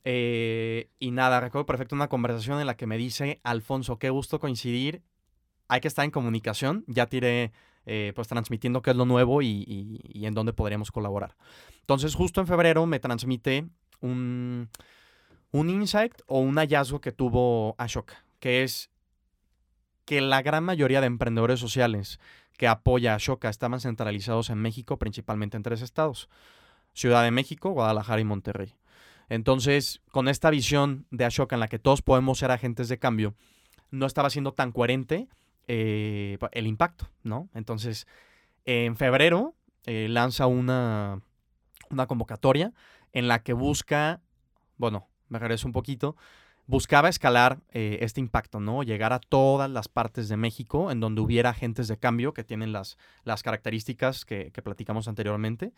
Eh, 0.03 0.89
y 0.99 1.11
nada, 1.11 1.39
recuerdo 1.39 1.65
perfecto 1.65 1.95
una 1.95 2.09
conversación 2.09 2.59
en 2.59 2.67
la 2.67 2.75
que 2.75 2.85
me 2.85 2.97
dice, 2.97 3.39
Alfonso, 3.43 3.97
qué 3.97 4.09
gusto 4.09 4.41
coincidir, 4.41 5.03
hay 5.69 5.79
que 5.79 5.87
estar 5.87 6.03
en 6.03 6.11
comunicación, 6.11 6.83
ya 6.87 7.05
tiré 7.07 7.53
eh, 7.85 8.13
pues 8.15 8.27
transmitiendo 8.27 8.81
qué 8.81 8.91
es 8.91 8.95
lo 8.95 9.05
nuevo 9.05 9.41
y, 9.41 10.01
en 10.13 10.33
dónde 10.33 10.53
podríamos 10.53 10.91
colaborar. 10.91 11.35
Entonces, 11.81 12.15
justo 12.15 12.41
en 12.41 12.47
febrero 12.47 12.85
me 12.85 12.99
transmite 12.99 13.67
un, 13.99 14.69
un 15.51 15.69
insight 15.69 16.13
o 16.27 16.39
un 16.39 16.55
hallazgo 16.55 17.01
que 17.01 17.11
tuvo 17.11 17.75
Ashoka, 17.77 18.25
que 18.39 18.63
es 18.63 18.89
que 20.05 20.21
la 20.21 20.41
gran 20.41 20.63
mayoría 20.63 21.01
de 21.01 21.07
emprendedores 21.07 21.59
sociales 21.59 22.19
que 22.57 22.67
apoya 22.67 23.13
a 23.13 23.15
Ashoka 23.15 23.49
estaban 23.49 23.79
centralizados 23.79 24.49
en 24.49 24.59
México, 24.59 24.97
principalmente 24.97 25.57
en 25.57 25.63
tres 25.63 25.81
estados, 25.81 26.29
Ciudad 26.93 27.23
de 27.23 27.31
México, 27.31 27.71
Guadalajara 27.71 28.21
y 28.21 28.25
Monterrey. 28.25 28.75
Entonces, 29.29 30.01
con 30.11 30.27
esta 30.27 30.49
visión 30.49 31.07
de 31.09 31.25
Ashoka 31.25 31.55
en 31.55 31.61
la 31.61 31.67
que 31.67 31.79
todos 31.79 32.01
podemos 32.01 32.37
ser 32.37 32.51
agentes 32.51 32.87
de 32.87 32.99
cambio, 32.99 33.33
no 33.89 34.05
estaba 34.05 34.29
siendo 34.29 34.53
tan 34.53 34.71
coherente 34.71 35.27
eh, 35.67 36.37
el 36.51 36.67
impacto, 36.67 37.09
¿no? 37.23 37.49
Entonces, 37.53 38.07
en 38.65 38.95
febrero 38.97 39.55
eh, 39.85 40.07
lanza 40.09 40.47
una, 40.47 41.21
una 41.89 42.07
convocatoria 42.07 42.73
en 43.13 43.27
la 43.27 43.43
que 43.43 43.53
busca, 43.53 44.21
bueno, 44.77 45.07
me 45.29 45.39
regreso 45.39 45.67
un 45.67 45.73
poquito, 45.73 46.15
buscaba 46.65 47.09
escalar 47.09 47.59
eh, 47.71 47.99
este 48.01 48.19
impacto, 48.19 48.59
¿no? 48.59 48.83
Llegar 48.83 49.13
a 49.13 49.19
todas 49.19 49.69
las 49.69 49.87
partes 49.87 50.29
de 50.29 50.37
México 50.37 50.91
en 50.91 50.99
donde 50.99 51.21
hubiera 51.21 51.51
agentes 51.51 51.87
de 51.87 51.97
cambio 51.97 52.33
que 52.33 52.43
tienen 52.43 52.71
las, 52.71 52.97
las 53.23 53.43
características 53.43 54.25
que, 54.25 54.51
que 54.51 54.61
platicamos 54.61 55.07
anteriormente. 55.07 55.73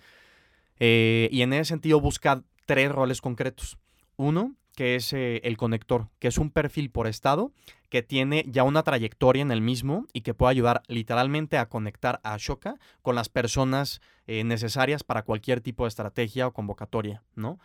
y 0.80 1.42
en 1.42 1.54
ese 1.54 1.70
sentido 1.70 2.00
busca 2.01 2.44
tres 2.65 2.92
roles 2.92 3.22
concretos. 3.22 3.77
Uno, 4.18 4.56
que 4.75 4.96
es 4.96 5.13
eh, 5.13 5.41
el 5.44 5.58
conector, 5.58 6.10
que 6.20 6.27
es 6.27 6.38
un 6.38 6.51
perfil 6.51 6.91
por 6.91 7.08
estado 7.08 7.51
que 7.89 8.03
tiene 8.03 8.46
ya 8.48 8.63
una 8.63 8.84
trayectoria 8.84 9.41
en 9.41 9.51
el 9.51 9.62
mismo 9.62 10.05
y 10.12 10.22
que 10.22 10.34
puede 10.34 10.51
ayudar 10.51 10.84
literalmente 10.88 11.58
a 11.58 11.70
conectar 11.70 12.20
a 12.24 12.34
Ashoka 12.34 12.75
con 13.01 13.15
las 13.15 13.29
personas 13.29 14.01
eh, 14.27 14.44
necesarias 14.44 15.03
para 15.03 15.24
cualquier 15.24 15.62
tipo 15.62 15.86
de 15.86 15.89
estrategia 15.89 16.48
o 16.48 16.53
convocatoria, 16.53 17.24
¿no? 17.36 17.60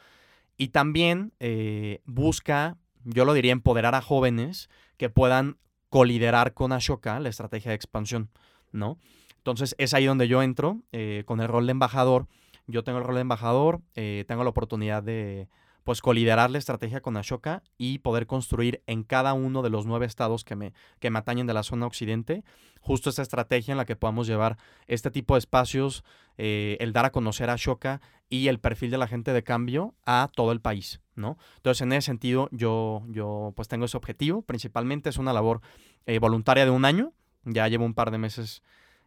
Y 0.57 0.69
también 0.69 1.33
eh, 1.40 2.00
busca, 2.05 2.76
yo 3.05 3.25
lo 3.25 3.33
diría, 3.33 3.52
empoderar 3.52 3.95
a 3.95 4.02
jóvenes 4.02 4.69
que 4.97 5.11
puedan 5.11 5.57
coliderar 5.88 6.55
con 6.55 6.71
Ashoka 6.71 7.19
la 7.19 7.31
estrategia 7.31 7.71
de 7.71 7.76
expansión, 7.76 8.31
¿no? 8.71 8.99
Entonces 9.38 9.75
es 9.79 9.95
ahí 9.95 10.05
donde 10.05 10.29
yo 10.29 10.43
entro 10.43 10.83
con 11.25 11.40
el 11.40 11.49
rol 11.49 11.67
de 11.67 11.73
embajador. 11.73 12.26
Yo 12.67 12.85
tengo 12.85 12.99
el 12.99 13.05
rol 13.05 13.14
de 13.14 13.23
embajador, 13.23 13.81
tengo 13.95 14.45
la 14.45 14.50
oportunidad 14.50 15.02
de 15.02 15.49
pues 15.85 16.01
coliderar 16.01 16.51
la 16.51 16.59
estrategia 16.59 17.01
con 17.01 17.17
Ashoka 17.17 17.63
y 17.79 17.99
poder 17.99 18.27
construir 18.27 18.83
en 18.87 19.03
cada 19.03 19.33
uno 19.33 19.63
de 19.63 19.71
los 19.71 19.87
nueve 19.87 20.07
estados 20.07 20.45
que 20.45 20.57
me, 20.57 20.73
que 20.99 21.11
me 21.11 21.19
atañen 21.19 21.47
de 21.47 21.55
la 21.55 21.63
zona 21.63 21.87
occidente, 21.87 22.45
justo 22.81 23.11
esta 23.11 23.23
estrategia 23.23 23.73
en 23.73 23.79
la 23.79 23.85
que 23.85 23.97
podamos 23.97 24.27
llevar 24.27 24.59
este 24.87 25.11
tipo 25.11 25.35
de 25.35 25.39
espacios, 25.39 26.05
eh, 26.39 26.77
el 26.81 26.93
dar 26.93 27.05
a 27.05 27.13
conocer 27.13 27.51
a 27.51 27.55
Ashoka 27.55 28.01
y 28.29 28.49
el 28.49 28.61
perfil 28.61 28.91
de 28.91 28.99
la 28.99 29.09
gente 29.09 29.33
de 29.33 29.43
cambio 29.43 29.95
a 30.07 30.29
todo 30.35 30.53
el 30.53 30.61
país, 30.61 31.01
¿no? 31.17 31.37
Entonces, 31.57 31.83
en 31.83 31.93
ese 31.93 32.07
sentido, 32.07 32.49
yo, 32.53 33.03
yo 33.09 33.53
pues 33.57 33.69
tengo 33.69 33.87
ese 33.87 33.97
objetivo, 33.97 34.43
principalmente 34.43 35.11
es 35.11 35.19
una 35.19 35.33
labor 35.33 35.61
eh, 36.07 36.19
voluntaria 36.19 36.65
de 36.65 36.71
un 36.71 36.85
año, 36.85 37.13
ya 37.45 37.69
llevo 37.69 37.85
un 37.85 37.95
par 37.95 38.11
de 38.11 38.19
meses 38.19 38.63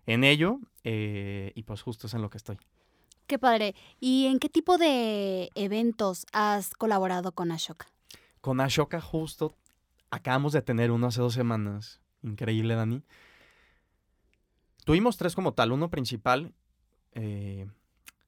en 0.05 0.23
ello 0.23 0.59
eh, 0.83 1.51
y 1.55 1.63
pues 1.63 1.81
justo 1.81 2.07
es 2.07 2.13
en 2.13 2.21
lo 2.21 2.29
que 2.29 2.37
estoy. 2.37 2.57
Qué 3.27 3.39
padre. 3.39 3.75
¿Y 3.99 4.27
en 4.27 4.39
qué 4.39 4.49
tipo 4.49 4.77
de 4.77 5.49
eventos 5.55 6.25
has 6.33 6.73
colaborado 6.75 7.31
con 7.31 7.51
Ashoka? 7.51 7.87
Con 8.41 8.59
Ashoka 8.59 8.99
justo 8.99 9.55
acabamos 10.11 10.53
de 10.53 10.61
tener 10.61 10.91
uno 10.91 11.07
hace 11.07 11.21
dos 11.21 11.33
semanas. 11.33 11.99
Increíble, 12.21 12.75
Dani. 12.75 13.03
Tuvimos 14.85 15.17
tres 15.17 15.35
como 15.35 15.53
tal. 15.53 15.71
Uno 15.71 15.89
principal, 15.89 16.53
eh, 17.13 17.67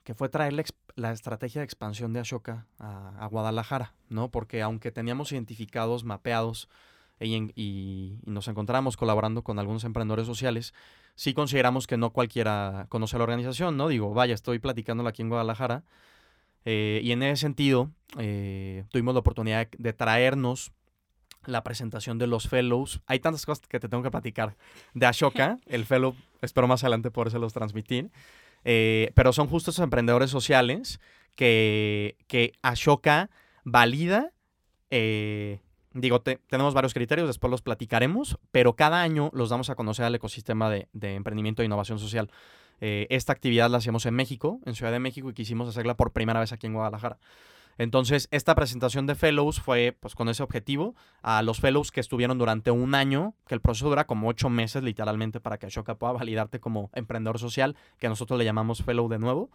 que 0.03 0.13
fue 0.13 0.29
traer 0.29 0.53
la, 0.95 1.11
estrategia 1.11 1.61
de 1.61 1.65
expansión 1.65 2.13
de 2.13 2.21
Ashoka 2.21 2.65
a, 2.79 3.27
Guadalajara, 3.29 3.93
¿no? 4.09 4.31
Porque 4.31 4.61
aunque 4.61 4.91
teníamos 4.91 5.31
identificados, 5.31 6.03
mapeados 6.05 6.69
y, 7.19 7.51
y 7.55 8.19
nos 8.25 8.47
encontramos 8.47 8.97
colaborando 8.97 9.43
con 9.43 9.59
algunos 9.59 9.83
emprendedores 9.83 10.27
sociales, 10.27 10.73
sí 11.15 11.33
consideramos 11.33 11.87
que 11.87 11.97
no 11.97 12.11
cualquiera 12.11 12.85
conoce 12.89 13.17
la 13.17 13.23
organización, 13.23 13.77
¿no? 13.77 13.87
Digo, 13.87 14.13
vaya, 14.13 14.33
estoy 14.33 14.59
platicándola 14.59 15.09
aquí 15.09 15.21
en 15.21 15.29
Guadalajara. 15.29 15.83
Eh, 16.65 16.99
y 17.03 17.11
en 17.11 17.23
ese 17.23 17.41
sentido, 17.41 17.91
eh, 18.17 18.83
tuvimos 18.89 19.13
la 19.13 19.19
oportunidad 19.21 19.67
de 19.77 19.93
traernos 19.93 20.71
la 21.45 21.63
presentación 21.63 22.17
de 22.17 22.27
los 22.27 22.49
fellows. 22.49 23.01
Hay 23.05 23.19
tantas 23.19 23.45
cosas 23.45 23.67
que 23.67 23.79
te 23.79 23.87
tengo 23.87 24.03
que 24.03 24.11
platicar. 24.11 24.57
De 24.93 25.05
Ashoka, 25.05 25.57
el 25.67 25.85
fellow, 25.85 26.15
espero 26.41 26.67
más 26.67 26.83
adelante 26.83 27.11
los 27.39 27.53
transmitir. 27.53 28.11
Eh, 28.63 29.11
pero 29.13 29.31
son 29.31 29.47
justo 29.47 29.69
esos 29.69 29.83
emprendedores 29.83 30.31
sociales 30.31 30.99
que, 31.35 32.17
que 32.27 32.53
Ashoka 32.63 33.29
valida 33.63 34.31
Digo, 35.97 36.19
tenemos 36.19 36.73
varios 36.73 36.93
criterios, 36.93 37.25
después 37.25 37.49
los 37.49 37.61
platicaremos, 37.61 38.37
pero 38.51 38.75
cada 38.75 39.01
año 39.01 39.31
los 39.33 39.49
damos 39.49 39.69
a 39.69 39.75
conocer 39.75 40.03
al 40.03 40.13
ecosistema 40.13 40.69
de, 40.69 40.89
emprendimiento 41.01 41.61
e 41.61 41.65
innovación 41.65 41.99
social. 41.99 42.29
Eh, 42.81 43.07
esta 43.09 43.31
actividad 43.31 43.69
la 43.69 43.77
hacemos 43.77 44.05
en 44.05 44.13
México, 44.13 44.59
en 44.65 44.75
Ciudad 44.75 44.91
de 44.91 44.99
México, 44.99 45.29
y 45.29 45.33
quisimos 45.33 45.69
hacerla 45.69 45.95
por 45.95 46.11
primera 46.11 46.41
vez 46.41 46.51
aquí 46.51 46.67
en 46.67 46.73
Guadalajara. 46.73 47.17
Entonces, 47.77 48.27
esta 48.31 48.55
presentación 48.55 49.07
de 49.07 49.15
fellows 49.15 49.61
fue 49.61 49.95
pues 49.97 50.15
con 50.15 50.27
ese 50.27 50.43
objetivo 50.43 50.95
a 51.21 51.41
los 51.43 51.61
fellows 51.61 51.93
que 51.93 52.01
estuvieron 52.01 52.37
durante 52.37 52.71
un 52.71 52.93
año, 52.93 53.33
que 53.47 53.55
el 53.55 53.61
proceso 53.61 53.87
dura 53.87 54.05
como 54.05 54.27
ocho 54.27 54.49
meses 54.49 54.83
literalmente 54.83 55.39
para 55.39 55.57
que 55.57 55.67
Ashoka 55.67 55.95
pueda 55.95 56.11
validarte 56.11 56.59
como 56.59 56.89
emprendedor 56.93 57.39
social, 57.39 57.77
que 57.99 58.09
nosotros 58.09 58.37
le 58.37 58.43
llamamos 58.43 58.83
fellow 58.83 59.07
de 59.07 59.19
nuevo, 59.19 59.49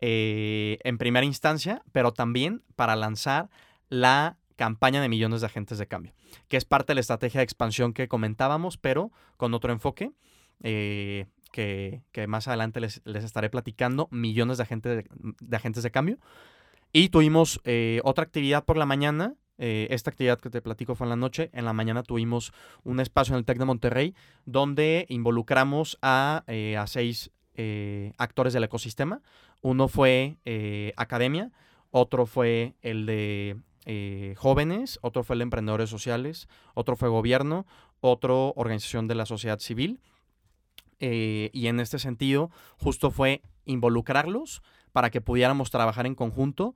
eh, 0.00 0.78
en 0.82 0.96
primera 0.96 1.26
instancia, 1.26 1.82
pero 1.92 2.12
también 2.12 2.62
para 2.74 2.96
lanzar 2.96 3.50
la 3.90 4.38
campaña 4.58 5.00
de 5.00 5.08
millones 5.08 5.40
de 5.40 5.46
agentes 5.46 5.78
de 5.78 5.86
cambio, 5.86 6.12
que 6.48 6.56
es 6.56 6.64
parte 6.64 6.90
de 6.90 6.96
la 6.96 7.00
estrategia 7.00 7.38
de 7.38 7.44
expansión 7.44 7.92
que 7.92 8.08
comentábamos, 8.08 8.76
pero 8.76 9.12
con 9.38 9.54
otro 9.54 9.72
enfoque. 9.72 10.10
Eh, 10.62 11.26
que, 11.52 12.02
más 12.26 12.46
adelante 12.48 12.80
les, 12.80 13.00
estaré 13.06 13.48
platicando, 13.50 14.08
millones 14.10 14.58
de, 14.58 14.64
agentes 14.64 15.04
de, 15.40 15.56
agentes 15.56 15.82
de 15.82 15.90
cambio. 15.90 16.18
Y 16.92 17.08
tuvimos 17.08 17.60
eh, 17.64 18.00
otra 18.04 18.24
actividad 18.24 18.64
por 18.64 18.76
la 18.76 18.84
mañana. 18.84 19.34
Eh, 19.58 19.86
esta 19.90 20.10
actividad 20.10 20.40
que 20.40 20.50
te 20.50 20.60
platico 20.60 20.94
fue 20.94 21.06
en 21.06 21.10
la 21.10 21.16
noche. 21.16 21.50
En 21.52 21.64
la 21.64 21.72
mañana 21.72 22.02
tuvimos 22.02 22.52
un 22.82 23.00
espacio 23.00 23.34
en 23.34 23.38
el 23.38 23.44
TEC 23.44 23.58
de 23.58 23.64
Monterrey 23.64 24.14
donde 24.44 25.06
involucramos 25.08 25.98
a, 26.02 26.44
a 26.78 26.86
seis 26.86 27.30
actores 28.18 28.52
del 28.52 28.64
ecosistema. 28.64 29.20
Uno 29.62 29.88
fue 29.88 30.36
academia, 30.96 31.50
otro 31.90 32.26
fue 32.26 32.74
el 32.82 33.06
de 33.06 33.56
eh, 33.90 34.34
jóvenes, 34.36 34.98
otro 35.00 35.24
fue 35.24 35.32
el 35.32 35.38
de 35.38 35.44
emprendedores 35.44 35.88
sociales, 35.88 36.46
otro 36.74 36.94
fue 36.94 37.08
gobierno, 37.08 37.66
otro 38.02 38.52
organización 38.54 39.08
de 39.08 39.14
la 39.14 39.24
sociedad 39.24 39.58
civil. 39.60 39.98
Eh, 41.00 41.48
y 41.54 41.68
en 41.68 41.80
este 41.80 41.98
sentido, 41.98 42.50
justo 42.76 43.10
fue 43.10 43.40
involucrarlos 43.64 44.62
para 44.92 45.08
que 45.08 45.22
pudiéramos 45.22 45.70
trabajar 45.70 46.04
en 46.04 46.14
conjunto 46.14 46.74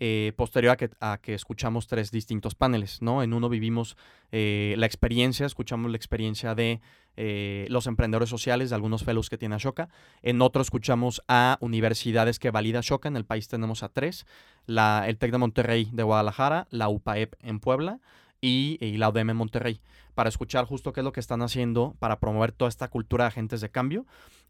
eh, 0.00 0.32
posterior 0.36 0.76
a 1.00 1.18
que, 1.18 1.34
escuchamos 1.34 1.86
tres 1.86 2.10
distintos 2.10 2.54
paneles, 2.54 3.00
¿no? 3.00 3.22
En 3.22 3.32
uno 3.32 3.48
vivimos 3.48 3.96
eh, 4.32 4.74
la 4.76 4.86
experiencia, 4.86 5.46
escuchamos 5.46 5.90
la 5.90 5.96
experiencia 5.96 6.56
de 6.56 6.80
eh, 7.16 7.66
los 7.68 7.86
emprendedores 7.86 8.28
sociales, 8.28 8.70
de 8.70 8.74
algunos 8.74 9.04
fellows 9.04 9.30
que 9.30 9.38
tiene 9.38 9.54
Ashoka. 9.54 9.88
En 10.22 10.42
otro 10.42 10.62
escuchamos 10.62 11.22
a 11.28 11.58
universidades 11.60 12.40
que 12.40 12.50
valida 12.50 12.80
Ashoka, 12.80 13.08
en 13.08 13.16
el 13.16 13.24
país 13.24 13.46
tenemos 13.46 13.84
a 13.84 13.88
tres, 13.88 14.26
la, 14.66 15.04
el 15.06 15.16
TEC 15.16 15.30
de 15.30 15.38
Monterrey 15.38 15.88
de 15.92 16.02
Guadalajara, 16.02 16.66
la 16.70 16.88
UPAEP 16.88 17.34
en 17.40 17.60
Puebla 17.60 18.00
y, 18.40 18.78
y 18.80 18.96
la 18.96 19.10
UDM 19.10 19.34
Monterrey, 19.34 19.80
para 20.14 20.28
escuchar 20.28 20.64
justo 20.64 20.92
qué 20.92 21.00
es 21.00 21.04
lo 21.04 21.12
que 21.12 21.20
están 21.20 21.42
haciendo 21.42 21.94
para 22.00 22.18
promover 22.18 22.50
toda 22.50 22.68
esta 22.68 22.88
cultura 22.88 23.24
de 23.24 23.28
agentes 23.28 23.60
de 23.60 23.70
cambio. 23.70 24.06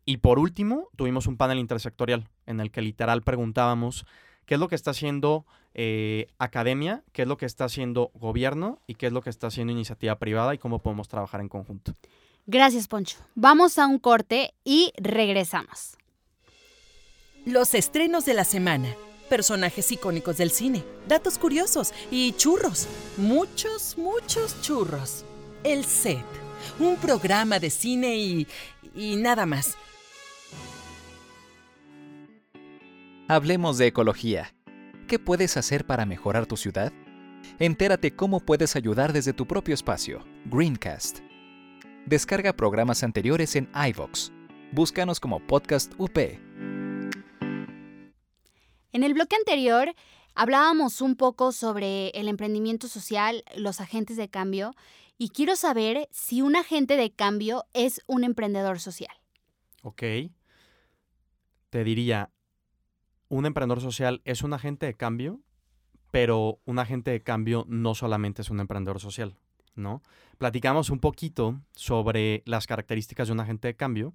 Y 0.07 0.19
por 0.19 0.39
último, 0.39 0.89
tuvimos 0.97 1.27
un 1.27 1.37
panel 1.37 1.59
intersectorial 1.59 2.29
en 2.47 2.61
el 2.61 2.71
que 2.71 2.81
literal 2.83 3.23
preguntábamos 3.23 4.07
qué 4.47 4.55
es 4.55 4.61
lo 4.61 4.69
que 4.69 4.75
está 4.75 4.91
haciendo 4.93 5.47
eh, 5.75 6.29
academia, 6.39 7.03
qué 7.13 7.23
es 7.23 7.29
lo 7.29 7.37
que 7.37 7.47
está 7.47 7.65
haciendo 7.65 8.11
gobierno 8.15 8.81
y 8.87 8.95
qué 8.95 9.07
es 9.07 9.13
lo 9.13 9.23
que 9.23 9.31
está 9.31 9.49
haciendo 9.49 9.73
iniciativa 9.73 10.19
privada 10.19 10.55
y 10.55 10.59
cómo 10.59 10.79
podemos 10.79 11.09
trabajar 11.09 11.41
en 11.41 11.49
conjunto. 11.49 11.95
Gracias, 12.47 12.89
Poncho. 12.89 13.19
Vamos 13.35 13.79
a 13.79 13.87
un 13.87 13.99
corte 13.99 14.55
y 14.65 14.93
regresamos. 14.97 15.97
Los 17.47 17.75
estrenos 17.75 18.25
de 18.25 18.35
la 18.35 18.45
semana, 18.45 18.89
personajes 19.29 19.91
icónicos 19.93 20.37
del 20.37 20.51
cine, 20.51 20.85
datos 21.09 21.39
curiosos 21.39 21.93
y 22.11 22.33
churros. 22.33 22.87
Muchos, 23.17 23.99
muchos 23.99 24.61
churros. 24.63 25.25
El 25.63 25.85
set, 25.85 26.25
un 26.79 26.97
programa 26.97 27.59
de 27.59 27.71
cine 27.71 28.17
y, 28.17 28.47
y 28.95 29.17
nada 29.17 29.47
más. 29.47 29.77
Hablemos 33.27 33.79
de 33.79 33.87
ecología. 33.87 34.55
¿Qué 35.09 35.19
puedes 35.19 35.57
hacer 35.57 35.87
para 35.87 36.05
mejorar 36.05 36.45
tu 36.45 36.59
ciudad? 36.59 36.93
Entérate 37.59 38.15
cómo 38.15 38.41
puedes 38.41 38.77
ayudar 38.77 39.15
desde 39.15 39.33
tu 39.33 39.47
propio 39.47 39.73
espacio. 39.73 40.27
Greencast. 40.45 41.21
Descarga 42.05 42.53
programas 42.53 43.03
anteriores 43.03 43.57
en 43.57 43.71
iVox. 43.75 44.31
Búscanos 44.73 45.21
como 45.21 45.41
Podcast 45.41 45.95
UP. 45.97 46.19
En 48.93 49.03
el 49.03 49.15
bloque 49.15 49.37
anterior 49.37 49.95
hablábamos 50.35 51.01
un 51.01 51.17
poco 51.17 51.53
sobre 51.53 52.09
el 52.09 52.29
emprendimiento 52.29 52.89
social, 52.89 53.43
los 53.57 53.81
agentes 53.81 54.19
de 54.19 54.29
cambio, 54.29 54.75
y 55.17 55.31
quiero 55.31 55.57
saber 55.57 56.11
si 56.11 56.43
un 56.43 56.57
agente 56.57 56.99
de 56.99 57.11
cambio 57.11 57.65
es 57.73 58.03
un 58.07 58.23
emprendedor 58.23 58.81
social. 58.81 59.17
Ok. 59.81 60.03
Te 61.71 61.85
diría, 61.85 62.34
un 63.29 63.47
emprendedor 63.47 63.81
social 63.81 64.21
es 64.25 64.43
un 64.43 64.53
agente 64.53 64.87
de 64.87 64.95
cambio, 64.95 65.41
pero 66.11 66.61
un 66.65 66.79
agente 66.79 67.11
de 67.11 67.23
cambio 67.23 67.65
no 67.69 67.95
solamente 67.95 68.43
es 68.43 68.51
un 68.51 68.61
emprendedor 68.61 69.01
social, 69.01 69.37
¿no? 69.75 70.03
Platicamos 70.39 70.91
un 70.91 71.01
poquito 71.01 71.61
sobre 71.73 72.43
las 72.47 72.67
características 72.67 73.29
de 73.29 73.33
un 73.33 73.41
agente 73.41 73.69
de 73.69 73.77
cambio, 73.77 74.15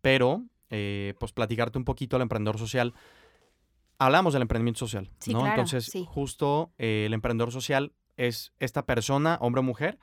pero 0.00 0.44
eh, 0.70 1.14
pues 1.20 1.32
platicarte 1.32 1.78
un 1.78 1.84
poquito 1.84 2.16
del 2.16 2.22
emprendedor 2.22 2.58
social. 2.58 2.94
Hablamos 3.98 4.32
del 4.32 4.42
emprendimiento 4.42 4.78
social, 4.80 5.10
Sí, 5.20 5.32
¿no? 5.32 5.40
claro, 5.40 5.52
Entonces, 5.54 5.84
sí. 5.84 6.04
justo 6.08 6.72
eh, 6.78 7.04
el 7.06 7.14
emprendedor 7.14 7.52
social 7.52 7.92
es 8.16 8.52
esta 8.58 8.84
persona, 8.84 9.38
hombre 9.40 9.60
o 9.60 9.62
mujer, 9.62 9.98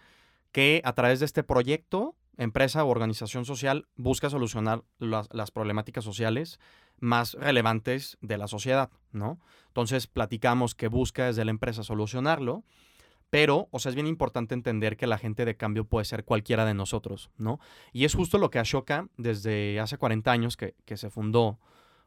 que 0.51 0.81
a 0.85 0.93
través 0.93 1.19
de 1.19 1.25
este 1.25 1.43
proyecto, 1.43 2.15
empresa 2.37 2.83
o 2.83 2.87
organización 2.89 3.43
social, 3.45 3.87
busca 3.95 4.29
solucionar 4.29 4.83
las, 4.99 5.27
las 5.33 5.51
problemáticas 5.51 6.03
sociales 6.05 6.59
más 7.01 7.33
relevantes 7.33 8.17
de 8.21 8.37
la 8.37 8.47
sociedad, 8.47 8.89
¿no? 9.11 9.39
Entonces, 9.67 10.07
platicamos 10.07 10.75
que 10.75 10.87
busca 10.87 11.27
desde 11.27 11.45
la 11.45 11.51
empresa 11.51 11.83
solucionarlo, 11.83 12.63
pero, 13.29 13.67
o 13.71 13.79
sea, 13.79 13.89
es 13.89 13.95
bien 13.95 14.07
importante 14.07 14.55
entender 14.55 14.97
que 14.97 15.05
la 15.05 15.17
gente 15.17 15.45
de 15.45 15.55
cambio 15.55 15.85
puede 15.85 16.05
ser 16.05 16.25
cualquiera 16.25 16.65
de 16.65 16.73
nosotros, 16.73 17.29
¿no? 17.37 17.59
Y 17.93 18.05
es 18.05 18.15
justo 18.15 18.37
lo 18.37 18.49
que 18.49 18.59
Ashoka, 18.59 19.07
desde 19.17 19.79
hace 19.79 19.97
40 19.97 20.31
años 20.31 20.57
que, 20.57 20.75
que 20.85 20.97
se 20.97 21.09
fundó 21.09 21.59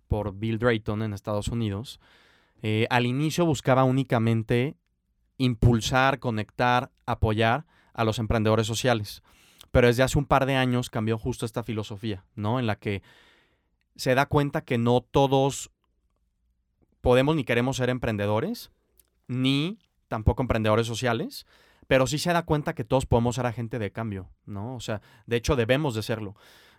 por 0.09 0.35
Bill 0.35 0.59
Drayton 0.59 1.03
en 1.03 1.13
Estados 1.13 1.49
Unidos, 1.49 2.01
eh, 2.63 2.87
al 2.91 3.07
inicio 3.07 3.45
buscaba 3.45 3.85
únicamente 3.85 4.77
impulsar, 5.39 6.19
conectar, 6.19 6.91
apoyar 7.07 7.67
a 7.93 8.05
los 8.05 8.19
emprendedores 8.19 8.67
sociales. 8.67 9.23
Pero 9.71 9.89
desde 9.89 10.03
hace 10.03 10.19
un 10.19 10.27
par 10.27 10.47
de 10.47 10.55
años 10.55 10.91
cambió 10.91 11.19
justo 11.19 11.47
esta 11.47 11.63
filosofía, 11.63 12.25
¿no? 12.35 12.61
En 12.61 12.67
la 12.67 12.77
que 12.77 13.03
se 13.97 14.15
da 14.15 14.27
cuenta 14.27 14.63
que 14.63 14.79
no 14.79 15.01
todos 15.01 15.71
podemos 17.01 17.37
ni 17.37 17.45
queremos 17.45 17.77
ser 17.77 17.91
emprendedores, 17.91 18.71
ni 19.29 19.79
tampoco 20.09 20.43
emprendedores 20.43 20.87
sociales, 20.87 21.47
pero 21.87 22.07
sí 22.07 22.19
se 22.19 22.33
da 22.33 22.43
cuenta 22.43 22.75
que 22.75 22.85
todos 22.85 23.07
podemos 23.07 23.35
ser 23.35 23.47
agente 23.47 23.79
de 23.79 23.93
cambio, 23.93 24.31
¿no? 24.47 24.77
O 24.77 24.81
sea, 24.81 25.03
de 25.27 25.37
hecho 25.37 25.57
debemos 25.57 25.95
de 25.95 26.03
serlo. 26.03 26.37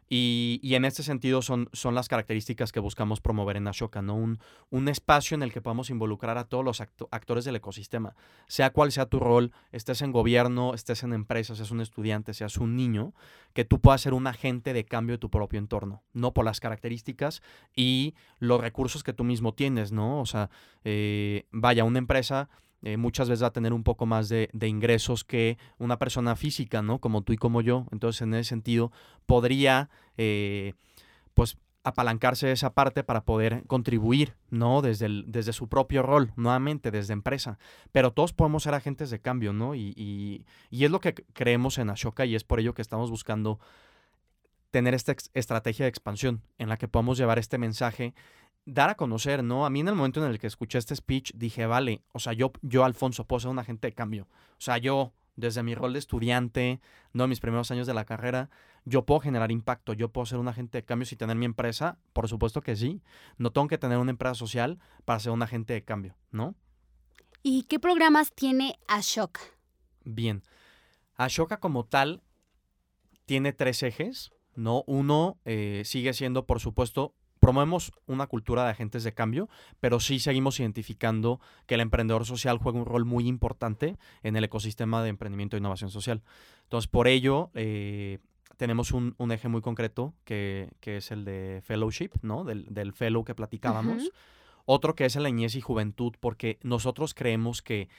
Y, 0.10 0.60
y 0.62 0.76
en 0.76 0.86
este 0.86 1.02
sentido 1.02 1.42
son, 1.42 1.70
son 1.74 1.96
las 1.96 2.08
características 2.08 2.72
que 2.72 2.80
buscamos 2.80 3.22
promover 3.22 3.58
en 3.58 3.68
Ashoka, 3.68 4.02
¿no? 4.02 4.16
Un, 4.16 4.40
un 4.70 4.88
espacio 4.88 5.36
en 5.36 5.44
el 5.44 5.52
que 5.52 5.62
podamos 5.62 5.90
involucrar 5.90 6.38
a 6.38 6.44
todos 6.44 6.64
los 6.64 6.82
acto- 6.82 7.08
actores 7.12 7.46
del 7.46 7.56
ecosistema, 7.56 8.16
sea 8.48 8.72
cual 8.72 8.92
sea 8.92 9.06
tu 9.06 9.20
rol, 9.20 9.52
estés 9.72 10.02
en 10.02 10.12
gobierno, 10.12 10.74
estés 10.74 11.04
en 11.04 11.14
empresas, 11.14 11.58
seas 11.58 11.72
un 11.72 11.82
estudiante, 11.82 12.34
seas 12.34 12.58
un 12.58 12.76
niño, 12.76 13.14
que 13.54 13.66
tú 13.66 13.80
puedas 13.80 14.02
ser 14.02 14.14
un 14.14 14.28
agente 14.28 14.74
de 14.74 14.86
cambio 14.86 15.16
de 15.16 15.20
tu 15.20 15.30
propio 15.30 15.60
entorno, 15.60 16.04
no 16.14 16.34
por 16.34 16.46
las 16.46 16.60
características 16.60 17.42
y 17.76 18.14
los 18.40 18.62
recursos 18.62 19.04
que 19.04 19.14
tú 19.14 19.24
mismo 19.24 19.54
tienes, 19.54 19.92
¿no? 19.92 20.20
O 20.20 20.26
sea, 20.26 20.50
eh, 20.84 21.46
vaya, 21.52 21.84
una 21.84 22.00
empresa 22.00 22.50
eh, 22.84 22.98
muchas 22.98 23.30
veces 23.30 23.44
va 23.44 23.48
a 23.48 23.54
tener 23.54 23.74
un 23.74 23.84
poco 23.84 24.06
más 24.06 24.30
de, 24.30 24.50
ingresos 24.62 25.24
que 25.24 25.58
una 25.78 25.98
persona 26.00 26.36
física, 26.36 26.82
¿no? 26.82 27.00
Como 27.00 27.22
tú 27.22 27.34
y 27.34 27.38
como 27.38 27.62
yo. 27.62 27.86
Entonces, 27.92 28.22
en 28.22 28.34
ese 28.34 28.50
sentido, 28.50 28.92
podría, 29.26 29.90
eh, 30.18 30.74
pues, 31.34 31.58
apalancarse 31.86 32.48
de 32.48 32.54
esa 32.54 32.74
parte 32.74 33.04
para 33.04 33.26
poder 33.26 33.64
contribuir, 33.68 34.36
¿no? 34.50 34.82
Desde, 34.82 35.06
el- 35.08 35.26
desde 35.28 35.52
su 35.52 35.68
propio 35.68 36.02
rol, 36.02 36.32
nuevamente, 36.38 36.92
desde 36.92 37.12
empresa. 37.12 37.58
Pero 37.92 38.12
todos 38.14 38.32
podemos 38.32 38.64
ser 38.64 38.74
agentes 38.74 39.10
de 39.10 39.20
cambio, 39.20 39.52
¿no? 39.52 39.76
Y, 39.76 39.94
y- 39.98 40.46
y 40.70 40.86
es 40.86 40.92
lo 40.92 41.02
que 41.02 41.14
creemos 41.14 41.78
en 41.80 41.90
Ashoka 41.90 42.26
y 42.26 42.36
es 42.36 42.44
por 42.46 42.60
ello 42.62 42.74
que 42.74 42.82
estamos 42.82 43.10
buscando 43.10 43.60
tener 44.72 44.94
esta 44.94 45.16
estrategia 45.34 45.86
de 45.86 45.90
expansión 45.90 46.42
en 46.58 46.70
la 46.70 46.78
que 46.78 46.88
podamos 46.88 47.18
llevar 47.18 47.38
este 47.38 47.58
mensaje, 47.58 48.16
dar 48.66 48.90
a 48.90 48.96
conocer, 48.96 49.44
¿no? 49.44 49.66
A 49.66 49.70
mí 49.70 49.82
en 49.82 49.90
el 49.90 49.96
momento 49.96 50.24
en 50.24 50.32
el 50.32 50.40
que 50.40 50.48
escuché 50.48 50.78
este 50.78 50.96
speech 50.96 51.34
dije, 51.36 51.66
vale, 51.66 52.04
o 52.14 52.20
sea, 52.20 52.34
yo, 52.34 52.52
yo 52.62 52.86
Alfonso, 52.86 53.26
puedo 53.26 53.42
ser 53.42 53.52
un 53.52 53.60
agente 53.60 53.88
de 53.88 53.94
cambio. 53.94 54.28
O 54.58 54.62
sea, 54.62 54.78
yo, 54.78 55.14
desde 55.36 55.64
mi 55.64 55.76
rol 55.76 55.94
de 55.94 56.00
estudiante, 56.00 56.80
¿no? 57.12 57.28
Mis 57.28 57.40
primeros 57.40 57.72
años 57.72 57.88
de 57.88 57.94
la 57.94 58.06
carrera, 58.06 58.50
yo 58.86 59.06
puedo 59.06 59.20
generar 59.20 59.52
impacto, 59.52 59.94
yo 59.94 60.10
puedo 60.10 60.26
ser 60.26 60.40
un 60.40 60.48
agente 60.48 60.80
de 60.80 60.86
cambio 60.86 61.06
sin 61.06 61.18
tener 61.18 61.36
mi 61.36 61.46
empresa, 61.46 61.98
por 62.14 62.28
supuesto 62.28 62.62
que 62.62 62.76
sí. 62.76 63.02
No 63.38 63.52
tengo 63.52 63.68
que 63.68 63.78
tener 63.78 63.98
una 63.98 64.12
empresa 64.12 64.36
social 64.36 64.80
para 65.06 65.20
ser 65.20 65.32
un 65.32 65.42
agente 65.42 65.74
de 65.74 65.84
cambio, 65.84 66.16
¿no? 66.32 66.56
¿Y 67.42 67.64
qué 67.64 67.80
programas 67.80 68.32
tiene 68.34 68.80
Ashoka? 68.88 69.42
Bien. 70.06 70.44
Ashoka 71.16 71.60
como 71.60 71.86
tal 71.86 72.24
tiene 73.26 73.54
tres 73.54 73.84
ejes, 73.84 74.32
¿no? 74.56 74.84
Uno 74.88 75.38
eh, 75.46 75.84
sigue 75.86 76.14
siendo, 76.14 76.46
por 76.46 76.60
supuesto, 76.60 77.14
promovemos 77.44 77.92
una 78.08 78.28
cultura 78.28 78.64
de 78.64 78.72
agentes 78.72 79.04
de 79.04 79.14
cambio, 79.14 79.50
pero 79.82 80.00
sí 80.00 80.20
seguimos 80.20 80.62
identificando 80.62 81.42
que 81.66 81.76
el 81.76 81.82
emprendedor 81.82 82.26
social 82.26 82.58
juega 82.58 82.80
un 82.80 82.86
rol 82.86 83.04
muy 83.04 83.28
importante 83.28 83.98
en 84.22 84.38
el 84.38 84.46
ecosistema 84.46 85.04
de 85.04 85.10
emprendimiento 85.10 85.58
e 85.58 85.60
innovación 85.60 85.92
social. 85.92 86.24
Entonces, 86.64 86.88
por 86.88 87.10
ello, 87.10 87.52
eh, 87.54 88.20
tenemos 88.56 88.94
un, 88.94 89.14
un 89.18 89.34
eje 89.34 89.50
muy 89.50 89.60
concreto 89.60 90.14
que, 90.24 90.70
que 90.80 90.96
es 90.96 91.12
el 91.12 91.26
de 91.26 91.62
fellowship, 91.66 92.12
¿no? 92.22 92.46
Del, 92.46 92.74
del 92.74 92.94
fellow 92.94 93.26
que 93.26 93.36
platicábamos. 93.36 94.12
Otro 94.64 94.96
que 94.96 95.04
es 95.04 95.18
en 95.18 95.24
la 95.24 95.30
niñez 95.30 95.56
y 95.56 95.62
juventud, 95.62 96.14
porque 96.22 96.60
nosotros 96.64 97.14
creemos 97.14 97.62
que, 97.62 97.90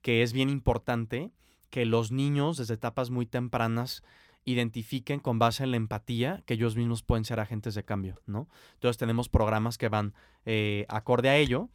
que 0.00 0.22
es 0.22 0.32
bien 0.32 0.48
importante 0.48 1.32
que 1.70 1.86
los 1.86 2.12
niños 2.12 2.56
desde 2.56 2.74
etapas 2.74 3.10
muy 3.10 3.26
tempranas 3.26 4.04
identifiquen 4.44 5.20
con 5.20 5.38
base 5.38 5.64
en 5.64 5.70
la 5.70 5.76
empatía 5.76 6.42
que 6.46 6.54
ellos 6.54 6.76
mismos 6.76 7.02
pueden 7.02 7.24
ser 7.24 7.40
agentes 7.40 7.74
de 7.74 7.84
cambio, 7.84 8.20
¿no? 8.26 8.48
Entonces 8.74 8.98
tenemos 8.98 9.28
programas 9.28 9.78
que 9.78 9.88
van 9.88 10.14
eh, 10.44 10.84
acorde 10.88 11.28
a 11.28 11.36
ello 11.36 11.68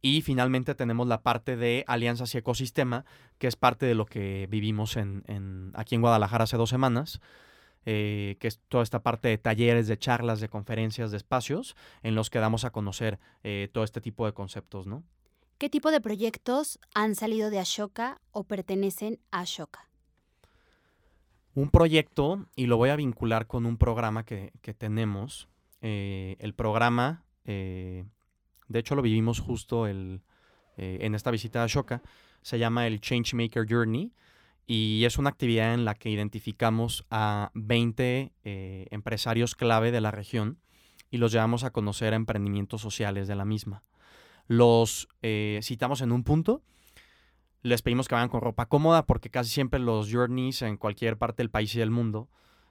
y 0.00 0.22
finalmente 0.22 0.74
tenemos 0.74 1.06
la 1.06 1.22
parte 1.22 1.56
de 1.56 1.84
alianzas 1.86 2.34
y 2.34 2.38
ecosistema, 2.38 3.04
que 3.38 3.46
es 3.46 3.56
parte 3.56 3.86
de 3.86 3.94
lo 3.94 4.06
que 4.06 4.46
vivimos 4.50 4.96
en, 4.96 5.72
aquí 5.74 5.94
en 5.94 6.00
Guadalajara 6.00 6.44
hace 6.44 6.56
dos 6.56 6.70
semanas, 6.70 7.20
eh, 7.84 8.36
que 8.40 8.48
es 8.48 8.60
toda 8.68 8.82
esta 8.82 9.02
parte 9.02 9.28
de 9.28 9.38
talleres, 9.38 9.86
de 9.88 9.98
charlas, 9.98 10.40
de 10.40 10.48
conferencias, 10.48 11.10
de 11.10 11.16
espacios 11.16 11.76
en 12.02 12.14
los 12.14 12.30
que 12.30 12.38
damos 12.38 12.64
a 12.64 12.70
conocer 12.70 13.18
eh, 13.42 13.68
todo 13.72 13.84
este 13.84 14.00
tipo 14.00 14.26
de 14.26 14.32
conceptos, 14.32 14.86
¿no? 14.86 15.04
¿Qué 15.58 15.70
tipo 15.70 15.92
de 15.92 16.00
proyectos 16.00 16.80
han 16.92 17.14
salido 17.14 17.48
de 17.50 17.60
Ashoka 17.60 18.20
o 18.32 18.42
pertenecen 18.42 19.20
a 19.30 19.40
Ashoka? 19.40 19.91
Un 21.54 21.70
proyecto, 21.70 22.46
y 22.56 22.66
lo 22.66 22.78
voy 22.78 22.90
a 22.90 22.96
vincular 22.96 23.46
con 23.46 23.66
un 23.66 23.76
programa 23.76 24.24
que, 24.24 24.52
que 24.62 24.72
tenemos. 24.72 25.48
Eh, 25.82 26.36
el 26.38 26.54
programa, 26.54 27.24
eh, 27.44 28.04
de 28.68 28.78
hecho 28.78 28.94
lo 28.94 29.02
vivimos 29.02 29.40
justo 29.40 29.88
el, 29.88 30.22
eh, 30.76 30.98
en 31.02 31.16
esta 31.16 31.32
visita 31.32 31.60
a 31.60 31.64
Ashoka, 31.64 32.02
se 32.40 32.58
llama 32.58 32.86
el 32.86 33.00
Changemaker 33.00 33.66
Journey 33.68 34.12
y 34.64 35.04
es 35.04 35.18
una 35.18 35.30
actividad 35.30 35.74
en 35.74 35.84
la 35.84 35.94
que 35.94 36.08
identificamos 36.08 37.04
a 37.10 37.50
20 37.54 38.32
empresarios 38.44 39.56
clave 39.56 39.90
de 39.90 40.00
la 40.00 40.12
región 40.12 40.58
y 41.10 41.18
los 41.18 41.32
llevamos 41.32 41.64
a 41.64 41.70
conocer 41.70 42.12
a 42.12 42.16
emprendimientos 42.16 42.80
sociales 42.80 43.26
de 43.26 43.34
la 43.34 43.44
misma. 43.44 43.82
Los 44.46 45.08
citamos 45.60 46.00
en 46.00 46.12
un 46.12 46.22
punto 46.22 46.62
les 47.62 47.82
pedimos 47.82 48.08
que 48.08 48.14
vayan 48.14 48.28
con 48.28 48.40
ropa 48.40 48.66
cómoda 48.66 49.06
porque 49.06 49.30
casi 49.30 49.50
siempre 49.50 49.80
los 49.80 50.10
journeys 50.10 50.62
en 50.62 50.76
cualquier 50.76 51.16
parte 51.16 51.42
del 51.42 51.50
país 51.50 51.74
y 51.74 51.78
del 51.78 51.90
mundo 51.90 52.28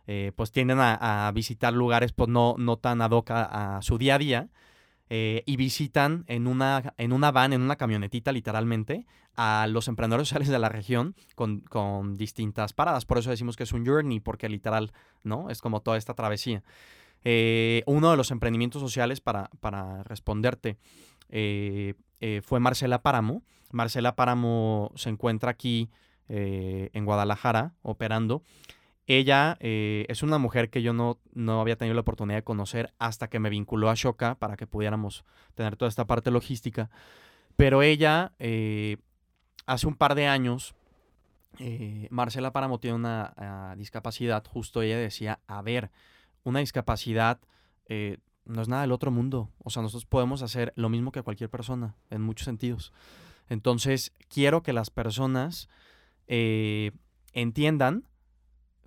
eh, 0.07 0.31
pues 0.35 0.51
tienden 0.51 0.79
a, 0.81 1.31
visitar 1.33 1.73
lugares 1.73 2.11
pues 2.11 2.29
no, 2.29 2.55
no 2.57 2.77
tan 2.77 3.01
ad 3.01 3.11
hoc 3.11 3.31
a, 3.31 3.79
su 3.81 3.97
día 3.97 4.15
a 4.15 4.17
día 4.17 4.49
eh, 5.09 5.43
y 5.45 5.57
visitan 5.57 6.23
en 6.27 6.47
una, 6.47 6.93
en 6.97 7.13
una 7.13 7.31
van, 7.31 7.53
en 7.53 7.61
una 7.61 7.75
camionetita 7.75 8.31
literalmente, 8.31 9.05
a 9.35 9.67
los 9.69 9.87
emprendedores 9.87 10.27
sociales 10.29 10.47
de 10.47 10.57
la 10.57 10.69
región 10.69 11.15
con, 11.35 11.59
con, 11.59 12.15
distintas 12.15 12.73
paradas. 12.73 13.05
Por 13.05 13.17
eso 13.17 13.29
decimos 13.29 13.57
que 13.57 13.63
es 13.63 13.73
un 13.73 13.85
journey, 13.85 14.21
porque 14.21 14.47
literal, 14.47 14.93
¿no? 15.23 15.49
Es 15.49 15.61
como 15.61 15.81
toda 15.81 15.97
esta 15.97 16.13
travesía. 16.13 16.63
Eh, 17.25 17.83
uno 17.87 18.09
de 18.09 18.15
los 18.15 18.31
emprendimientos 18.31 18.81
sociales, 18.81 19.19
para, 19.19 19.49
para 19.59 20.01
responderte, 20.03 20.77
fue 22.43 22.59
Marcela 22.59 23.01
Páramo, 23.01 23.43
Marcela 23.71 24.15
Páramo 24.15 24.91
se 24.95 25.09
encuentra 25.09 25.51
aquí 25.51 25.89
eh, 26.29 26.89
en 26.93 27.05
Guadalajara 27.05 27.73
operando. 27.81 28.43
Ella 29.07 29.57
eh, 29.59 30.05
es 30.07 30.23
una 30.23 30.37
mujer 30.37 30.69
que 30.69 30.81
yo 30.81 30.93
no, 30.93 31.19
no 31.33 31.59
había 31.59 31.75
tenido 31.75 31.95
la 31.95 32.01
oportunidad 32.01 32.37
de 32.37 32.43
conocer 32.43 32.93
hasta 32.99 33.29
que 33.29 33.39
me 33.39 33.49
vinculó 33.49 33.89
a 33.89 33.95
Shoka 33.95 34.35
para 34.35 34.55
que 34.55 34.67
pudiéramos 34.67 35.25
tener 35.55 35.75
toda 35.75 35.89
esta 35.89 36.05
parte 36.05 36.31
logística. 36.31 36.89
Pero 37.55 37.81
ella, 37.81 38.33
eh, 38.39 38.97
hace 39.65 39.87
un 39.87 39.95
par 39.95 40.15
de 40.15 40.27
años, 40.27 40.75
Marcela 42.09 42.53
Páramo 42.53 42.79
tiene 42.79 42.95
una 42.95 43.33
ah, 43.35 43.75
discapacidad. 43.77 44.43
Justo 44.47 44.81
ella 44.81 44.97
decía, 44.97 45.39
a 45.47 45.61
ver, 45.61 45.91
una 46.43 46.59
discapacidad 46.59 47.39
no 48.45 48.61
es 48.61 48.67
nada 48.67 48.83
del 48.83 48.91
otro 48.91 49.11
mundo. 49.11 49.49
O 49.63 49.69
sea, 49.69 49.81
nosotros 49.81 50.05
podemos 50.05 50.41
hacer 50.41 50.73
lo 50.75 50.89
mismo 50.89 51.11
que 51.11 51.21
cualquier 51.21 51.49
persona, 51.49 51.95
en 52.09 52.21
muchos 52.21 52.45
sentidos. 52.45 52.93
Entonces, 53.49 54.13
quiero 54.29 54.63
que 54.63 54.73
las 54.73 54.89
personas 54.89 55.69
eh, 56.27 56.91
entiendan 57.33 58.05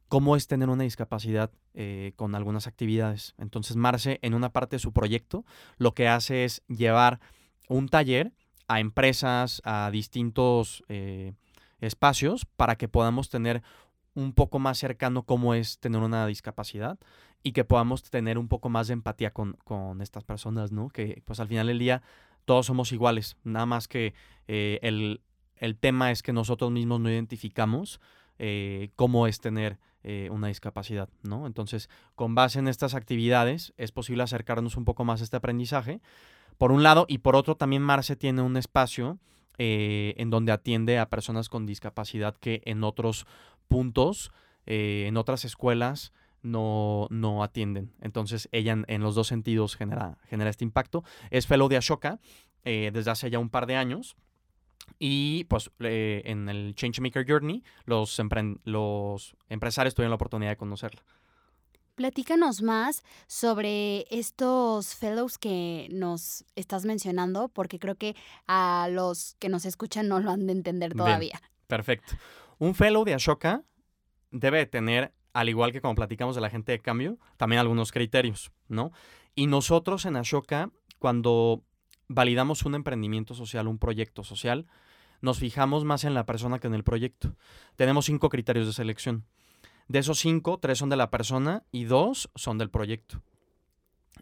cómo 0.09 0.37
es 0.37 0.47
tener 0.47 0.69
una 0.69 0.85
discapacidad 0.85 1.51
eh, 1.75 2.13
con 2.17 2.35
algunas 2.35 2.67
actividades. 2.67 3.35
Entonces, 3.37 3.77
Marce, 3.77 4.19
en 4.23 4.35
una 4.35 4.51
parte 4.51 4.77
de 4.77 4.81
su 4.81 4.93
proyecto, 4.93 5.45
lo 5.77 5.93
que 5.93 6.09
hace 6.09 6.45
es 6.45 6.63
llevar 6.69 7.21
un 7.69 7.89
taller 7.89 8.33
a 8.69 8.81
empresas, 8.81 9.61
a 9.65 9.91
distintos 9.91 10.85
eh, 10.89 11.33
espacios, 11.81 12.47
para 12.57 12.77
que 12.77 12.89
podamos 12.89 13.29
tener 13.29 13.63
un 14.15 14.33
poco 14.33 14.59
más 14.59 14.79
cercano 14.79 15.25
cómo 15.25 15.55
es 15.55 15.79
tener 15.79 16.01
una 16.01 16.27
discapacidad 16.27 16.99
y 17.45 17.53
que 17.53 17.65
podamos 17.65 18.03
tener 18.03 18.39
un 18.39 18.49
poco 18.49 18.71
más 18.71 18.89
de 18.89 18.95
empatía 18.95 19.33
con, 19.33 19.53
con 19.65 20.01
estas 20.01 20.25
personas, 20.25 20.73
¿no? 20.73 20.89
Que 20.89 21.23
pues 21.27 21.39
al 21.39 21.47
final 21.47 21.69
del 21.69 21.79
día 21.79 22.03
todos 22.45 22.67
somos 22.67 22.91
iguales, 22.93 23.37
nada 23.45 23.67
más 23.67 23.87
que 23.87 24.15
eh, 24.49 24.79
el, 24.83 25.21
tema 25.79 26.11
es 26.11 26.23
que 26.23 26.33
nosotros 26.33 26.71
mismos 26.71 27.01
no 27.01 27.11
identificamos 27.11 28.01
eh, 28.39 28.91
cómo 28.97 29.27
es 29.27 29.41
tener 29.41 29.79
eh, 30.03 30.29
una 30.31 30.49
discapacidad, 30.49 31.09
¿no? 31.23 31.47
Entonces, 31.47 31.89
con 32.15 32.35
base 32.35 32.59
en 32.59 32.69
estas 32.69 32.95
actividades, 32.95 33.73
es 33.77 33.93
posible 33.93 34.23
acercarnos 34.23 34.77
un 34.77 34.85
poco 34.85 35.05
más 35.05 35.21
a 35.21 35.25
este 35.25 35.37
aprendizaje, 35.37 36.01
por 36.59 36.73
un 36.73 36.83
lado, 36.83 37.07
y 37.09 37.19
por 37.19 37.37
otro, 37.37 37.57
también 37.57 37.83
Marce 37.83 38.17
tiene 38.17 38.43
un 38.43 38.57
espacio 38.57 39.19
en 39.57 40.31
donde 40.31 40.51
atiende 40.51 40.99
a 40.99 41.09
personas 41.09 41.49
con 41.49 41.65
discapacidad 41.65 42.37
que 42.37 42.61
en 42.65 42.83
otros 42.83 43.25
puntos, 43.69 44.33
en 44.67 45.17
otras 45.17 45.45
escuelas, 45.45 46.13
no, 46.45 47.09
no 47.11 47.43
atienden. 47.43 47.93
Entonces 48.01 48.49
ella 48.53 48.77
en, 48.87 49.03
los 49.03 49.15
dos 49.15 49.27
sentidos 49.27 49.77
genera, 49.77 50.19
genera 50.29 50.51
este 50.51 50.65
impacto. 50.65 51.03
Es 51.31 51.47
fellow 51.47 51.69
de 51.69 51.79
Ashoka 51.79 52.21
eh, 52.65 52.91
desde 52.93 53.11
hace 53.11 53.31
ya 53.31 53.39
un 53.39 53.51
par 53.51 53.67
de 53.67 53.77
años. 53.77 54.17
Y 54.99 55.45
pues 55.45 55.71
eh, 55.81 56.23
en 56.27 56.49
el 56.49 56.75
Changemaker 56.75 57.25
Journey 57.27 57.65
los, 57.87 58.21
los 58.65 59.37
empresarios 59.49 59.95
tuvieron 59.95 60.11
la 60.11 60.17
oportunidad 60.17 60.51
de 60.51 60.57
conocerla. 60.57 61.03
Platícanos 61.95 62.61
más 62.61 63.05
sobre 63.29 64.05
estos 64.11 64.97
fellows 64.97 65.39
que 65.39 65.89
nos 65.93 66.45
estás 66.57 66.85
mencionando, 66.85 67.49
porque 67.49 67.79
creo 67.79 67.95
que 67.95 68.17
a 68.49 68.89
los 68.91 69.37
que 69.39 69.49
nos 69.49 69.65
escuchan 69.65 70.09
no 70.09 70.19
lo 70.19 70.33
han 70.33 70.47
de 70.47 70.53
entender 70.53 70.93
todavía. 70.95 71.41
perfecto. 71.69 72.15
Un 72.59 72.75
fellow 72.75 73.05
de 73.05 73.15
Ashoka 73.15 73.63
debe 74.33 74.67
tener 74.67 75.15
al 75.35 75.49
igual 75.49 75.73
que 75.73 75.81
como 75.81 75.97
platicamos 75.97 76.35
de 76.37 76.41
la 76.41 76.49
gente 76.49 76.73
de 76.73 76.81
cambio, 76.81 77.19
también 77.37 77.61
algunos 77.61 77.93
criterios, 77.93 78.53
¿no? 78.69 78.93
Y 79.35 79.49
nosotros 79.49 80.07
en 80.07 80.17
Ashoka, 80.17 80.71
cuando 80.99 81.63
validamos 82.09 82.63
un 82.65 82.77
emprendimiento 82.77 83.35
social, 83.35 83.67
un 83.67 83.79
proyecto 83.79 84.23
social, 84.23 84.67
nos 85.21 85.41
fijamos 85.41 85.85
más 85.85 86.05
en 86.05 86.15
la 86.15 86.25
persona 86.25 86.61
que 86.61 86.69
en 86.69 86.75
el 86.75 86.85
proyecto. 86.85 87.37
Tenemos 87.77 88.07
cinco 88.07 88.29
criterios 88.29 88.67
de 88.67 88.73
selección. 88.73 89.27
De 89.89 89.99
esos 89.99 90.19
cinco, 90.21 90.59
tres 90.59 90.79
son 90.79 90.89
de 90.89 90.97
la 90.97 91.11
persona 91.11 91.65
y 91.73 91.85
dos 91.85 92.31
son 92.37 92.57
del 92.57 92.71
proyecto. 92.71 93.21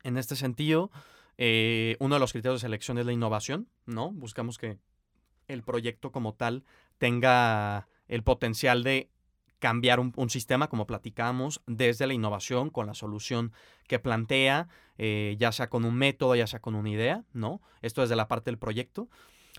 En 0.02 0.16
este 0.16 0.34
sentido, 0.34 0.90
eh, 1.36 1.96
uno 2.00 2.14
de 2.14 2.20
los 2.20 2.32
criterios 2.32 2.60
de 2.60 2.66
selección 2.66 2.98
es 2.98 3.06
la 3.06 3.12
innovación, 3.12 3.68
¿no? 3.84 4.10
Buscamos 4.12 4.58
que 4.58 4.78
el 5.46 5.62
proyecto 5.62 6.10
como 6.10 6.34
tal 6.34 6.64
tenga 6.98 7.86
el 8.08 8.22
potencial 8.22 8.82
de 8.82 9.10
cambiar 9.62 10.00
un, 10.00 10.28
sistema, 10.28 10.68
como 10.68 10.88
platicamos, 10.88 11.62
desde 11.68 12.08
la 12.08 12.14
innovación 12.14 12.68
con 12.68 12.88
la 12.88 12.94
solución 12.94 13.52
que 13.86 14.00
plantea, 14.00 14.66
eh, 14.98 15.36
ya 15.38 15.52
sea 15.52 15.70
con 15.70 15.84
un 15.84 15.94
método, 15.94 16.34
ya 16.34 16.48
sea 16.48 16.60
con 16.60 16.74
una 16.74 16.90
idea, 16.90 17.22
¿no? 17.32 17.60
Esto 17.80 18.00
desde 18.00 18.16
la 18.16 18.26
parte 18.26 18.50
del 18.50 18.58
proyecto. 18.58 19.08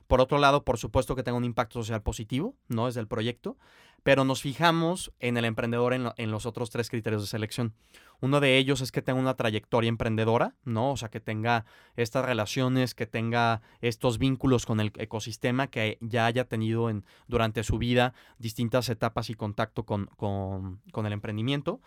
Por 0.08 0.22
otro 0.22 0.38
lado, 0.38 0.64
por 0.64 0.78
supuesto 0.78 1.16
que 1.16 1.24
tenga 1.24 1.38
un 1.38 1.46
impacto 1.46 1.80
social 1.80 2.02
positivo, 2.02 2.56
¿no? 2.68 2.88
Desde 2.88 3.00
el 3.00 3.08
proyecto, 3.08 3.58
pero 4.04 4.26
nos 4.26 4.42
fijamos 4.42 5.14
en 5.20 5.38
el 5.38 5.46
emprendedor 5.46 5.94
en, 5.94 6.32
los 6.32 6.46
otros 6.46 6.70
tres 6.70 6.90
criterios 6.90 7.22
de 7.22 7.28
selección. 7.28 7.74
Uno 8.20 8.40
de 8.40 8.58
ellos 8.58 8.82
es 8.82 8.92
que 8.92 9.02
tenga 9.02 9.20
una 9.20 9.36
trayectoria 9.36 9.90
emprendedora, 9.90 10.56
¿no? 10.66 10.92
O 10.92 10.98
sea, 10.98 11.10
que 11.10 11.20
tenga 11.20 11.66
estas 11.96 12.26
relaciones, 12.26 12.96
que 12.96 13.06
tenga 13.06 13.62
estos 13.82 14.18
vínculos 14.18 14.66
con 14.66 14.80
el 14.80 14.92
ecosistema, 14.98 15.68
que 15.68 15.98
ya 16.02 16.26
haya 16.26 16.46
tenido 16.46 16.90
en, 16.90 17.06
durante 17.28 17.64
su 17.64 17.78
vida 17.78 18.14
distintas 18.38 18.90
etapas 18.90 19.30
y 19.30 19.36
contacto 19.36 19.86
con, 19.86 20.08
con, 20.18 20.82
con 20.92 21.06
el 21.06 21.14
emprendimiento. 21.14 21.82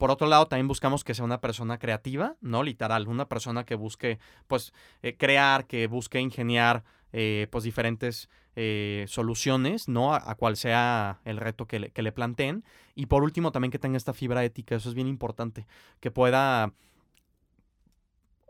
Por 0.00 0.10
otro 0.10 0.26
lado, 0.26 0.46
también 0.46 0.66
buscamos 0.66 1.04
que 1.04 1.14
sea 1.14 1.26
una 1.26 1.42
persona 1.42 1.78
creativa, 1.78 2.34
¿no? 2.40 2.62
Literal, 2.62 3.06
una 3.06 3.28
persona 3.28 3.64
que 3.64 3.74
busque, 3.74 4.18
pues, 4.46 4.72
eh, 5.02 5.16
crear, 5.18 5.66
que 5.66 5.88
busque 5.88 6.20
ingeniar, 6.20 6.84
eh, 7.12 7.48
pues, 7.50 7.64
diferentes 7.64 8.28
eh, 8.56 9.04
soluciones, 9.08 9.88
¿no? 9.88 10.14
A, 10.14 10.34
cual 10.34 10.56
sea 10.56 11.20
el 11.24 11.36
reto 11.36 11.66
que 11.66 11.80
le, 11.80 11.90
que 11.90 12.02
le 12.02 12.12
planteen. 12.12 12.64
Y 12.94 13.06
por 13.06 13.22
último, 13.22 13.52
también 13.52 13.70
que 13.70 13.78
tenga 13.78 13.96
esta 13.96 14.12
fibra 14.14 14.44
ética, 14.44 14.76
eso 14.76 14.88
es 14.88 14.94
bien 14.94 15.06
importante, 15.06 15.66
que 16.00 16.10
pueda 16.10 16.72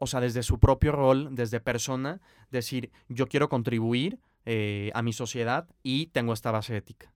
o 0.02 0.06
sea, 0.06 0.20
desde 0.20 0.42
su 0.42 0.58
propio 0.58 0.92
rol, 0.92 1.34
desde 1.34 1.60
persona, 1.60 2.22
decir, 2.50 2.90
yo 3.08 3.26
quiero 3.26 3.50
contribuir 3.50 4.18
a 4.94 5.02
mi 5.02 5.12
sociedad 5.12 5.68
y 5.82 6.06
tengo 6.06 6.32
esta 6.32 6.50
base 6.50 6.74
ética. 6.74 7.12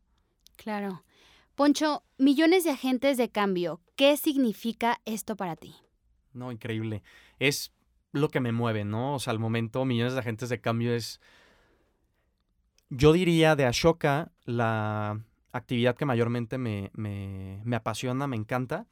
Claro. 0.57 1.03
Poncho, 1.55 2.03
millones 2.19 2.65
de 2.65 2.71
agentes 2.71 3.17
de 3.17 3.31
cambio, 3.31 3.81
¿qué 3.95 4.17
significa 4.17 5.01
esto 5.05 5.37
para 5.37 5.55
ti? 5.55 5.77
No, 6.33 6.51
increíble. 6.51 7.05
Es 7.39 7.73
lo 8.15 8.29
que 8.29 8.41
me 8.41 8.53
mueve, 8.53 8.85
¿no? 8.85 9.15
O 9.15 9.19
sea, 9.19 9.33
al 9.33 9.39
momento, 9.39 9.85
millones 9.85 10.15
de 10.15 10.21
agentes 10.21 10.49
de 10.49 10.61
cambio 10.61 10.95
es. 10.95 11.21
Yo 12.89 13.13
diría 13.13 13.57
de 13.57 13.67
Ashoka, 13.67 14.31
la 14.45 15.21
actividad 15.53 15.97
que 15.97 16.05
mayormente 16.05 16.57
me, 16.57 16.91
apasiona, 17.75 18.27
me 18.27 18.37
encanta. 18.37 18.87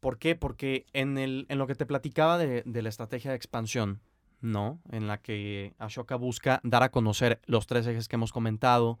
¿Por 0.00 0.18
qué? 0.18 0.36
Porque 0.36 0.86
en, 0.92 1.18
el, 1.18 1.46
en 1.48 1.58
lo 1.58 1.66
que 1.66 1.74
te 1.74 1.86
platicaba 1.86 2.38
de, 2.38 2.62
de 2.64 2.82
la 2.82 2.88
estrategia 2.88 3.30
de 3.30 3.36
expansión, 3.36 4.00
¿no? 4.40 4.80
En 4.90 5.08
la 5.08 5.18
que 5.18 5.74
Ashoka 5.78 6.16
busca 6.16 6.60
dar 6.62 6.82
a 6.82 6.90
conocer 6.90 7.40
los 7.46 7.66
tres 7.66 7.86
ejes 7.86 8.08
que 8.08 8.16
hemos 8.16 8.32
comentado, 8.32 8.98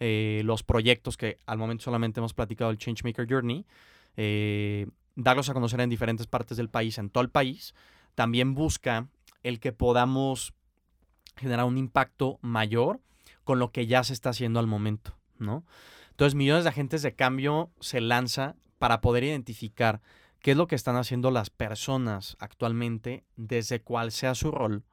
eh, 0.00 0.42
los 0.44 0.62
proyectos 0.62 1.16
que 1.16 1.38
al 1.46 1.58
momento 1.58 1.84
solamente 1.84 2.20
hemos 2.20 2.34
platicado 2.34 2.70
el 2.70 2.78
Changemaker 2.78 3.26
Journey, 3.28 3.66
eh, 4.16 4.86
darlos 5.16 5.48
a 5.48 5.54
conocer 5.54 5.80
en 5.80 5.90
diferentes 5.90 6.26
partes 6.26 6.56
del 6.56 6.68
país, 6.68 6.98
en 6.98 7.10
todo 7.10 7.22
el 7.22 7.30
país, 7.30 7.74
también 8.14 8.54
busca 8.54 9.08
el 9.42 9.60
que 9.60 9.72
podamos 9.72 10.54
generar 11.36 11.64
un 11.64 11.78
impacto 11.78 12.38
mayor 12.42 13.00
con 13.44 13.58
lo 13.58 13.72
que 13.72 13.86
ya 13.86 14.04
se 14.04 14.12
está 14.12 14.30
haciendo 14.30 14.60
al 14.60 14.66
momento, 14.66 15.16
¿no? 15.38 15.64
Entonces, 16.10 16.34
millones 16.34 16.64
de 16.64 16.70
agentes 16.70 17.02
de 17.02 17.14
cambio 17.14 17.70
se 17.80 18.00
lanza 18.00 18.56
para 18.78 19.00
poder 19.00 19.24
identificar 19.24 20.00
qué 20.40 20.52
es 20.52 20.56
lo 20.56 20.66
que 20.66 20.74
están 20.74 20.96
haciendo 20.96 21.30
las 21.30 21.50
personas 21.50 22.36
actualmente 22.38 23.24
desde 23.36 23.80
cuál 23.80 24.12
sea 24.12 24.34
su 24.34 24.50
rol, 24.50 24.84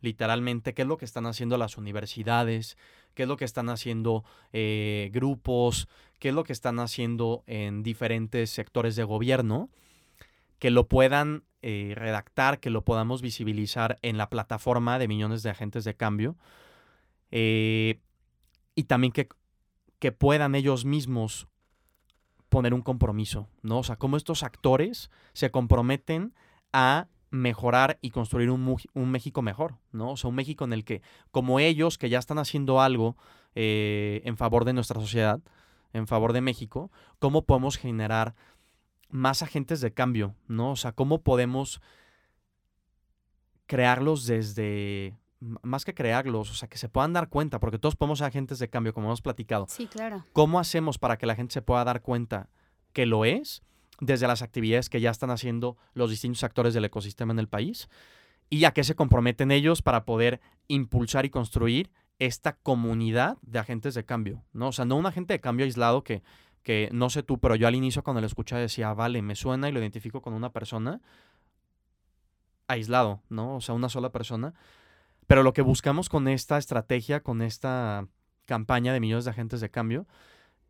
literalmente, 0.00 0.74
qué 0.74 0.82
es 0.82 0.88
lo 0.88 0.96
que 0.96 1.04
están 1.04 1.26
haciendo 1.26 1.58
las 1.58 1.76
universidades, 1.76 2.76
qué 3.14 3.24
es 3.24 3.28
lo 3.28 3.36
que 3.36 3.44
están 3.44 3.68
haciendo 3.68 4.24
eh, 4.52 5.10
grupos, 5.12 5.88
qué 6.18 6.30
es 6.30 6.34
lo 6.34 6.44
que 6.44 6.52
están 6.52 6.80
haciendo 6.80 7.44
en 7.46 7.82
diferentes 7.82 8.50
sectores 8.50 8.96
de 8.96 9.04
gobierno, 9.04 9.70
que 10.62 10.70
lo 10.70 10.86
puedan 10.86 11.42
eh, 11.62 11.92
redactar, 11.96 12.60
que 12.60 12.70
lo 12.70 12.84
podamos 12.84 13.20
visibilizar 13.20 13.98
en 14.00 14.16
la 14.16 14.30
plataforma 14.30 15.00
de 15.00 15.08
millones 15.08 15.42
de 15.42 15.50
agentes 15.50 15.82
de 15.82 15.96
cambio. 15.96 16.36
Eh, 17.32 17.98
y 18.76 18.84
también 18.84 19.12
que, 19.12 19.28
que 19.98 20.12
puedan 20.12 20.54
ellos 20.54 20.84
mismos 20.84 21.48
poner 22.48 22.74
un 22.74 22.82
compromiso, 22.82 23.48
¿no? 23.62 23.80
O 23.80 23.82
sea, 23.82 23.96
cómo 23.96 24.16
estos 24.16 24.44
actores 24.44 25.10
se 25.32 25.50
comprometen 25.50 26.32
a 26.72 27.08
mejorar 27.30 27.98
y 28.00 28.10
construir 28.10 28.48
un, 28.48 28.76
un, 28.94 29.10
México 29.10 29.42
mejor, 29.42 29.78
¿no? 29.90 30.12
O 30.12 30.16
sea, 30.16 30.30
un 30.30 30.36
México 30.36 30.64
en 30.64 30.74
el 30.74 30.84
que, 30.84 31.02
como 31.32 31.58
ellos 31.58 31.98
que 31.98 32.08
ya 32.08 32.20
están 32.20 32.38
haciendo 32.38 32.80
algo 32.80 33.16
eh, 33.56 34.22
en 34.26 34.36
favor 34.36 34.64
de 34.64 34.74
nuestra 34.74 35.00
sociedad, 35.00 35.40
en 35.92 36.06
favor 36.06 36.32
de 36.32 36.40
México, 36.40 36.92
cómo 37.18 37.46
podemos 37.46 37.78
generar 37.78 38.36
más 39.12 39.42
agentes 39.42 39.80
de 39.80 39.92
cambio, 39.92 40.34
¿no? 40.48 40.72
O 40.72 40.76
sea, 40.76 40.92
cómo 40.92 41.22
podemos 41.22 41.80
crearlos 43.66 44.26
desde, 44.26 45.16
más 45.62 45.84
que 45.84 45.94
crearlos, 45.94 46.50
o 46.50 46.54
sea, 46.54 46.68
que 46.68 46.78
se 46.78 46.88
puedan 46.88 47.12
dar 47.12 47.28
cuenta, 47.28 47.60
porque 47.60 47.78
todos 47.78 47.94
podemos 47.94 48.18
ser 48.18 48.28
agentes 48.28 48.58
de 48.58 48.68
cambio, 48.68 48.94
como 48.94 49.08
hemos 49.08 49.22
platicado. 49.22 49.66
Sí, 49.68 49.86
claro. 49.86 50.24
¿Cómo 50.32 50.58
hacemos 50.58 50.98
para 50.98 51.18
que 51.18 51.26
la 51.26 51.36
gente 51.36 51.52
se 51.52 51.62
pueda 51.62 51.84
dar 51.84 52.00
cuenta 52.00 52.48
que 52.92 53.06
lo 53.06 53.24
es 53.24 53.62
desde 54.00 54.26
las 54.26 54.42
actividades 54.42 54.88
que 54.88 55.00
ya 55.00 55.10
están 55.10 55.30
haciendo 55.30 55.76
los 55.92 56.10
distintos 56.10 56.42
actores 56.42 56.74
del 56.74 56.86
ecosistema 56.86 57.32
en 57.32 57.38
el 57.38 57.48
país? 57.48 57.88
Y 58.48 58.64
a 58.64 58.72
qué 58.72 58.82
se 58.82 58.94
comprometen 58.94 59.50
ellos 59.50 59.82
para 59.82 60.04
poder 60.04 60.40
impulsar 60.68 61.26
y 61.26 61.30
construir 61.30 61.90
esta 62.18 62.56
comunidad 62.56 63.36
de 63.42 63.58
agentes 63.58 63.94
de 63.94 64.04
cambio, 64.04 64.42
¿no? 64.52 64.68
O 64.68 64.72
sea, 64.72 64.84
no 64.84 64.96
un 64.96 65.06
agente 65.06 65.34
de 65.34 65.40
cambio 65.40 65.64
aislado 65.64 66.02
que, 66.02 66.22
que 66.62 66.88
no 66.92 67.10
sé 67.10 67.22
tú, 67.22 67.38
pero 67.38 67.56
yo 67.56 67.68
al 67.68 67.74
inicio 67.74 68.02
cuando 68.02 68.20
lo 68.20 68.26
escuché 68.26 68.56
decía, 68.56 68.92
vale, 68.94 69.22
me 69.22 69.34
suena 69.34 69.68
y 69.68 69.72
lo 69.72 69.80
identifico 69.80 70.22
con 70.22 70.34
una 70.34 70.52
persona 70.52 71.00
aislado, 72.68 73.20
¿no? 73.28 73.56
O 73.56 73.60
sea, 73.60 73.74
una 73.74 73.88
sola 73.88 74.10
persona 74.10 74.54
pero 75.26 75.42
lo 75.42 75.52
que 75.52 75.62
buscamos 75.62 76.08
con 76.08 76.28
esta 76.28 76.58
estrategia, 76.58 77.22
con 77.22 77.42
esta 77.42 78.06
campaña 78.44 78.92
de 78.92 79.00
millones 79.00 79.24
de 79.24 79.30
agentes 79.30 79.60
de 79.60 79.70
cambio, 79.70 80.06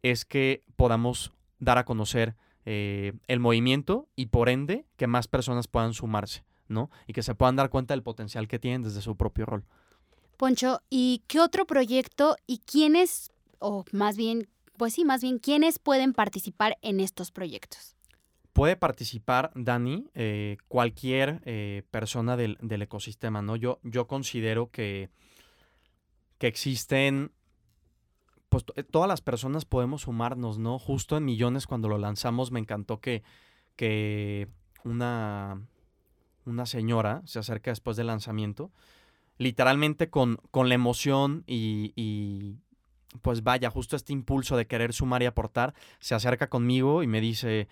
es 0.03 0.25
que 0.25 0.63
podamos 0.77 1.33
dar 1.59 1.79
a 1.79 1.85
conocer 1.85 2.37
eh, 2.65 3.13
el 3.27 3.41
movimiento 3.41 4.09
y 4.15 4.27
por 4.27 4.49
ende 4.49 4.87
que 4.97 5.07
más 5.07 5.27
personas 5.27 5.69
puedan 5.69 5.95
sumarse, 5.95 6.45
¿no? 6.69 6.91
Y 7.07 7.13
que 7.13 7.23
se 7.23 7.35
puedan 7.35 7.57
dar 7.57 7.71
cuenta 7.71 7.95
del 7.95 8.03
potencial 8.03 8.47
que 8.47 8.59
tienen 8.59 8.83
desde 8.83 9.01
su 9.01 9.17
propio 9.17 9.47
rol. 9.47 9.65
Poncho, 10.37 10.81
¿y 10.91 11.25
qué 11.27 11.41
otro 11.41 11.67
proyecto 11.67 12.37
y 12.47 12.59
quiénes, 12.59 13.33
o 13.59 13.85
más 13.93 14.17
bien, 14.17 14.49
pues 14.83 14.95
sí, 14.95 15.05
más 15.05 15.23
bien, 15.23 15.39
quiénes 15.39 15.79
pueden 15.79 16.13
participar 16.13 16.77
en 16.83 16.99
estos 16.99 17.31
proyectos? 17.31 17.95
puede 18.53 18.75
participar, 18.75 19.53
Dani, 19.55 20.09
eh, 20.15 20.57
cualquier 20.67 21.41
eh, 21.45 21.85
persona 21.93 22.37
del, 22.37 22.59
ecosistema, 22.83 23.43
¿no? 23.43 23.55
Yo, 23.55 23.79
yo 23.85 24.09
considero 24.09 24.73
que, 24.73 25.09
que 26.39 26.49
existen, 26.49 27.31
pues 28.49 28.65
eh, 28.75 28.83
todas 28.83 29.07
las 29.07 29.21
personas 29.21 29.65
podemos 29.65 30.03
sumarnos, 30.03 30.59
¿no? 30.59 30.81
Justo 30.81 31.17
en 31.17 31.27
Millones 31.27 31.69
cuando 31.69 31.89
lo 31.89 31.99
lanzamos 31.99 32.51
me 32.51 32.59
encantó 32.59 32.99
que, 32.99 33.23
que 33.77 34.49
una, 34.83 35.63
una 36.45 36.67
señora 36.67 37.23
se 37.25 37.39
acerca 37.39 37.71
después 37.71 37.97
del 37.97 38.09
lanzamiento, 38.09 38.73
literalmente 39.39 40.11
con, 40.11 40.39
con 40.51 40.69
la 40.69 40.75
emoción 40.75 41.45
y 41.47 42.59
pues 43.21 43.43
vaya, 43.43 43.71
justo 43.71 43.97
este 43.97 44.13
impulso 44.13 44.57
de 44.57 44.67
querer 44.67 44.93
sumar 44.93 45.23
y 45.23 45.27
aportar, 45.27 45.75
se 46.01 46.15
acerca 46.15 46.49
conmigo 46.49 47.03
y 47.03 47.07
me 47.07 47.21
dice, 47.21 47.69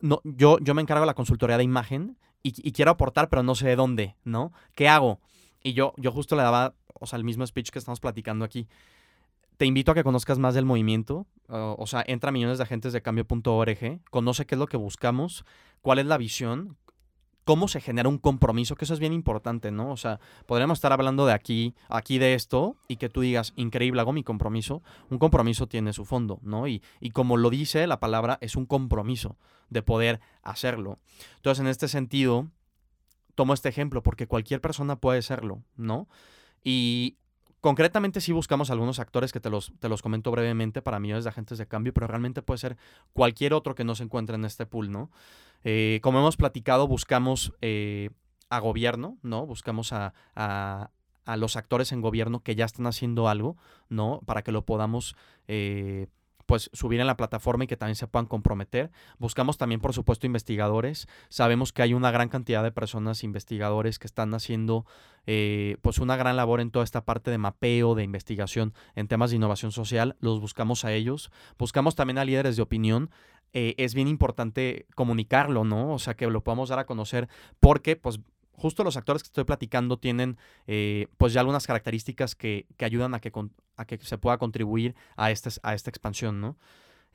no, 0.00 0.20
yo, 0.24 0.58
yo 0.60 0.74
me 0.74 0.82
encargo 0.82 1.02
de 1.02 1.06
la 1.06 1.14
consultoría 1.14 1.56
de 1.56 1.64
imagen 1.64 2.18
y, 2.42 2.72
quiero 2.72 2.90
aportar, 2.90 3.30
pero 3.30 3.42
no 3.42 3.54
sé 3.54 3.68
de 3.68 3.76
dónde, 3.76 4.16
¿no? 4.22 4.52
¿Qué 4.74 4.86
hago? 4.86 5.18
Y 5.62 5.72
yo, 5.72 5.94
yo 5.96 6.12
justo 6.12 6.36
le 6.36 6.42
daba, 6.42 6.74
o 6.92 7.06
sea, 7.06 7.16
el 7.16 7.24
mismo 7.24 7.46
speech 7.46 7.70
que 7.70 7.78
estamos 7.78 8.00
platicando 8.00 8.44
aquí. 8.44 8.68
Te 9.56 9.64
invito 9.64 9.92
a 9.92 9.94
que 9.94 10.04
conozcas 10.04 10.38
más 10.38 10.54
del 10.54 10.66
movimiento, 10.66 11.26
o 11.48 11.86
sea, 11.86 12.04
entra 12.06 12.28
a 12.28 12.32
millones 12.32 12.58
de 12.58 12.64
agentes 12.64 12.92
de 12.92 13.00
cambio.org, 13.00 14.00
conoce 14.10 14.44
qué 14.44 14.56
es 14.56 14.58
lo 14.58 14.66
que 14.66 14.76
buscamos, 14.76 15.46
cuál 15.80 16.00
es 16.00 16.06
la 16.06 16.18
visión, 16.18 16.76
cómo 17.44 17.68
se 17.68 17.80
genera 17.80 18.08
un 18.08 18.18
compromiso, 18.18 18.74
que 18.74 18.84
eso 18.84 18.94
es 18.94 19.00
bien 19.00 19.12
importante, 19.12 19.70
¿no? 19.70 19.90
O 19.90 19.96
sea, 19.96 20.18
podríamos 20.46 20.78
estar 20.78 20.92
hablando 20.92 21.26
de 21.26 21.32
aquí, 21.32 21.74
aquí 21.88 22.18
de 22.18 22.34
esto, 22.34 22.76
y 22.88 22.96
que 22.96 23.08
tú 23.08 23.20
digas, 23.20 23.52
increíble, 23.56 24.00
hago 24.00 24.12
mi 24.12 24.24
compromiso. 24.24 24.82
Un 25.10 25.18
compromiso 25.18 25.66
tiene 25.66 25.92
su 25.92 26.04
fondo, 26.04 26.40
¿no? 26.42 26.66
Y, 26.66 26.82
y 27.00 27.10
como 27.10 27.36
lo 27.36 27.50
dice 27.50 27.86
la 27.86 28.00
palabra, 28.00 28.38
es 28.40 28.56
un 28.56 28.66
compromiso 28.66 29.36
de 29.68 29.82
poder 29.82 30.20
hacerlo. 30.42 30.98
Entonces, 31.36 31.60
en 31.60 31.68
este 31.68 31.88
sentido, 31.88 32.48
tomo 33.34 33.54
este 33.54 33.68
ejemplo, 33.68 34.02
porque 34.02 34.26
cualquier 34.26 34.60
persona 34.60 34.96
puede 34.96 35.22
serlo, 35.22 35.62
¿no? 35.76 36.08
Y 36.62 37.18
Concretamente 37.64 38.20
sí 38.20 38.30
buscamos 38.30 38.68
algunos 38.68 38.98
actores 38.98 39.32
que 39.32 39.40
te 39.40 39.48
los, 39.48 39.72
te 39.78 39.88
los 39.88 40.02
comento 40.02 40.30
brevemente 40.30 40.82
para 40.82 41.00
millones 41.00 41.24
de 41.24 41.30
agentes 41.30 41.56
de 41.56 41.66
cambio, 41.66 41.94
pero 41.94 42.06
realmente 42.06 42.42
puede 42.42 42.58
ser 42.58 42.76
cualquier 43.14 43.54
otro 43.54 43.74
que 43.74 43.84
no 43.84 43.94
se 43.94 44.02
encuentre 44.02 44.36
en 44.36 44.44
este 44.44 44.66
pool, 44.66 44.92
¿no? 44.92 45.10
Eh, 45.64 45.98
como 46.02 46.18
hemos 46.18 46.36
platicado, 46.36 46.86
buscamos 46.86 47.54
eh, 47.62 48.10
a 48.50 48.58
gobierno, 48.58 49.16
¿no? 49.22 49.46
Buscamos 49.46 49.94
a, 49.94 50.12
a, 50.34 50.90
los 51.38 51.56
actores 51.56 51.90
en 51.92 52.02
gobierno 52.02 52.42
que 52.42 52.54
ya 52.54 52.66
están 52.66 52.86
haciendo 52.86 53.30
algo, 53.30 53.56
¿no? 53.88 54.20
Para 54.26 54.42
que 54.42 54.52
lo 54.52 54.66
podamos... 54.66 55.16
Eh, 55.48 56.08
pues 56.46 56.70
subir 56.72 57.00
en 57.00 57.06
la 57.06 57.16
plataforma 57.16 57.64
y 57.64 57.66
que 57.66 57.76
también 57.76 57.96
se 57.96 58.06
puedan 58.06 58.26
comprometer. 58.26 58.90
Buscamos 59.18 59.58
también, 59.58 59.80
por 59.80 59.92
supuesto, 59.92 60.26
investigadores. 60.26 61.08
Sabemos 61.28 61.72
que 61.72 61.82
hay 61.82 61.94
una 61.94 62.10
gran 62.10 62.28
cantidad 62.28 62.62
de 62.62 62.72
personas 62.72 63.24
investigadores 63.24 63.98
que 63.98 64.06
están 64.06 64.34
haciendo 64.34 64.86
eh, 65.26 65.78
pues 65.82 65.98
una 65.98 66.16
gran 66.16 66.36
labor 66.36 66.60
en 66.60 66.70
toda 66.70 66.84
esta 66.84 67.04
parte 67.04 67.30
de 67.30 67.38
mapeo, 67.38 67.94
de 67.94 68.02
investigación 68.02 68.74
en 68.94 69.08
temas 69.08 69.30
de 69.30 69.36
innovación 69.36 69.72
social. 69.72 70.16
Los 70.20 70.40
buscamos 70.40 70.84
a 70.84 70.92
ellos. 70.92 71.30
Buscamos 71.58 71.94
también 71.94 72.18
a 72.18 72.24
líderes 72.24 72.56
de 72.56 72.62
opinión. 72.62 73.10
Eh, 73.52 73.74
es 73.78 73.94
bien 73.94 74.08
importante 74.08 74.86
comunicarlo, 74.96 75.64
¿no? 75.64 75.92
O 75.92 75.98
sea, 75.98 76.14
que 76.14 76.26
lo 76.26 76.42
podamos 76.42 76.68
dar 76.68 76.80
a 76.80 76.86
conocer 76.86 77.28
porque, 77.60 77.94
pues, 77.94 78.18
justo 78.56 78.84
los 78.84 78.96
actores 78.96 79.22
que 79.22 79.28
estoy 79.28 79.44
platicando 79.44 79.98
tienen 79.98 80.38
eh, 80.66 81.08
pues 81.16 81.32
ya 81.32 81.40
algunas 81.40 81.66
características 81.66 82.34
que, 82.34 82.66
ayudan 82.78 83.14
a 83.14 83.20
que, 83.20 83.32
a 83.76 83.84
que 83.84 83.98
se 83.98 84.18
pueda 84.18 84.38
contribuir 84.38 84.94
a, 85.16 85.30
este, 85.30 85.50
a 85.62 85.74
esta 85.74 85.90
expansión, 85.90 86.40
¿no? 86.40 86.56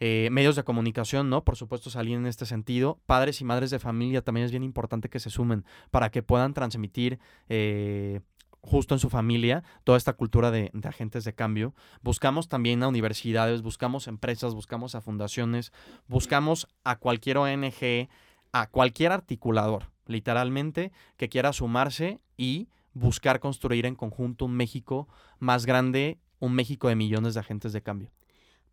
Eh, 0.01 0.29
medios 0.31 0.55
de 0.55 0.63
comunicación, 0.63 1.29
¿no? 1.29 1.43
Por 1.43 1.57
supuesto, 1.57 1.89
salir 1.89 2.15
en 2.15 2.25
este 2.25 2.45
sentido. 2.45 3.01
Padres 3.05 3.41
y 3.41 3.43
madres 3.43 3.69
de 3.69 3.79
familia 3.79 4.21
también 4.21 4.45
es 4.45 4.51
bien 4.51 4.63
importante 4.63 5.09
que 5.09 5.19
se 5.19 5.29
sumen 5.29 5.65
para 5.91 6.09
que 6.09 6.23
puedan 6.23 6.53
transmitir 6.53 7.19
eh, 7.49 8.21
justo 8.61 8.95
en 8.95 8.99
su 8.99 9.09
familia 9.09 9.63
toda 9.83 9.97
esta 9.97 10.13
cultura 10.13 10.51
de, 10.51 10.71
de, 10.73 10.87
agentes 10.87 11.25
de 11.25 11.33
cambio. 11.33 11.75
Buscamos 12.01 12.47
también 12.47 12.81
a 12.81 12.87
universidades, 12.87 13.61
buscamos 13.61 14.07
empresas, 14.07 14.53
buscamos 14.53 14.95
a 14.95 15.01
fundaciones, 15.01 15.73
buscamos 16.07 16.69
a 16.85 16.95
cualquier 16.95 17.37
ONG, 17.37 18.07
a 18.51 18.67
cualquier 18.67 19.11
articulador, 19.11 19.91
literalmente, 20.05 20.91
que 21.17 21.29
quiera 21.29 21.53
sumarse 21.53 22.19
y 22.37 22.67
buscar 22.93 23.39
construir 23.39 23.85
en 23.85 23.95
conjunto 23.95 24.45
un 24.45 24.53
México 24.55 25.07
más 25.39 25.65
grande, 25.65 26.19
un 26.39 26.53
México 26.53 26.87
de 26.87 26.95
millones 26.95 27.33
de 27.33 27.39
agentes 27.39 27.73
de 27.73 27.81
cambio. 27.81 28.11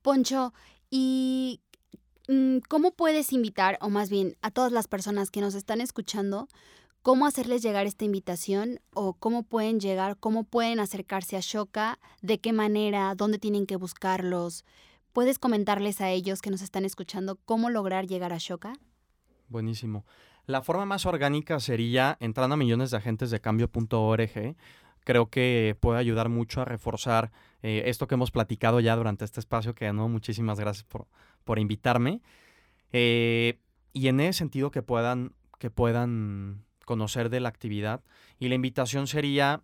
Poncho, 0.03 0.53
¿y 0.91 1.61
mm, 2.29 2.59
cómo 2.69 2.93
puedes 2.93 3.33
invitar, 3.33 3.79
o 3.81 3.89
más 3.89 4.11
bien 4.11 4.37
a 4.43 4.51
todas 4.51 4.73
las 4.73 4.89
personas 4.89 5.31
que 5.31 5.41
nos 5.41 5.55
están 5.55 5.81
escuchando, 5.81 6.49
cómo 7.03 7.27
hacerles 7.27 7.63
llegar 7.63 7.87
esta 7.87 8.05
invitación 8.05 8.81
o 8.95 9.15
cómo 9.15 9.45
pueden 9.45 9.79
llegar, 9.79 10.17
cómo 10.19 10.45
pueden 10.45 10.81
acercarse 10.81 11.37
a 11.37 11.41
Shoka, 11.41 11.99
de 12.23 12.39
qué 12.39 12.53
manera, 12.53 13.15
dónde 13.15 13.39
tienen 13.39 13.67
que 13.67 13.77
buscarlos? 13.77 14.65
¿Puedes 15.13 15.39
comentarles 15.39 16.01
a 16.01 16.11
ellos 16.11 16.43
que 16.43 16.51
nos 16.51 16.63
están 16.63 16.85
escuchando 16.85 17.39
cómo 17.45 17.71
lograr 17.71 18.07
llegar 18.07 18.33
a 18.33 18.39
Shoka? 18.39 18.75
Buenísimo. 19.49 20.05
La 20.47 20.63
forma 20.63 20.87
más 20.87 21.07
orgánica 21.07 21.59
sería 21.59 22.17
entrando 22.21 22.55
a 22.55 22.57
millones 22.57 22.91
de 22.91 22.97
agentes 22.97 23.31
de 23.31 23.41
cambio.org. 23.41 24.57
Creo 25.05 25.31
que 25.31 25.77
puede 25.81 25.99
ayudar 25.99 26.29
mucho 26.29 26.61
a 26.61 26.65
reforzar 26.65 27.33
eh, 27.63 27.85
esto 27.87 28.07
que 28.07 28.15
hemos 28.15 28.31
platicado 28.31 28.81
ya 28.81 28.97
durante 28.97 29.25
este 29.25 29.41
espacio, 29.41 29.75
que 29.75 29.93
no, 29.93 30.09
muchísimas 30.09 30.59
gracias 30.59 30.85
por, 30.85 31.07
por 31.45 31.59
invitarme. 31.59 32.23
Eh, 32.93 33.59
y 33.93 34.09
en 34.09 34.21
ese 34.21 34.39
sentido 34.39 34.71
que 34.71 34.83
puedan, 34.83 35.33
que 35.59 35.71
puedan 35.71 36.65
conocer 36.85 37.29
de 37.29 37.41
la 37.41 37.49
actividad. 37.49 38.03
Y 38.39 38.49
la 38.49 38.55
invitación 38.55 39.07
sería, 39.07 39.63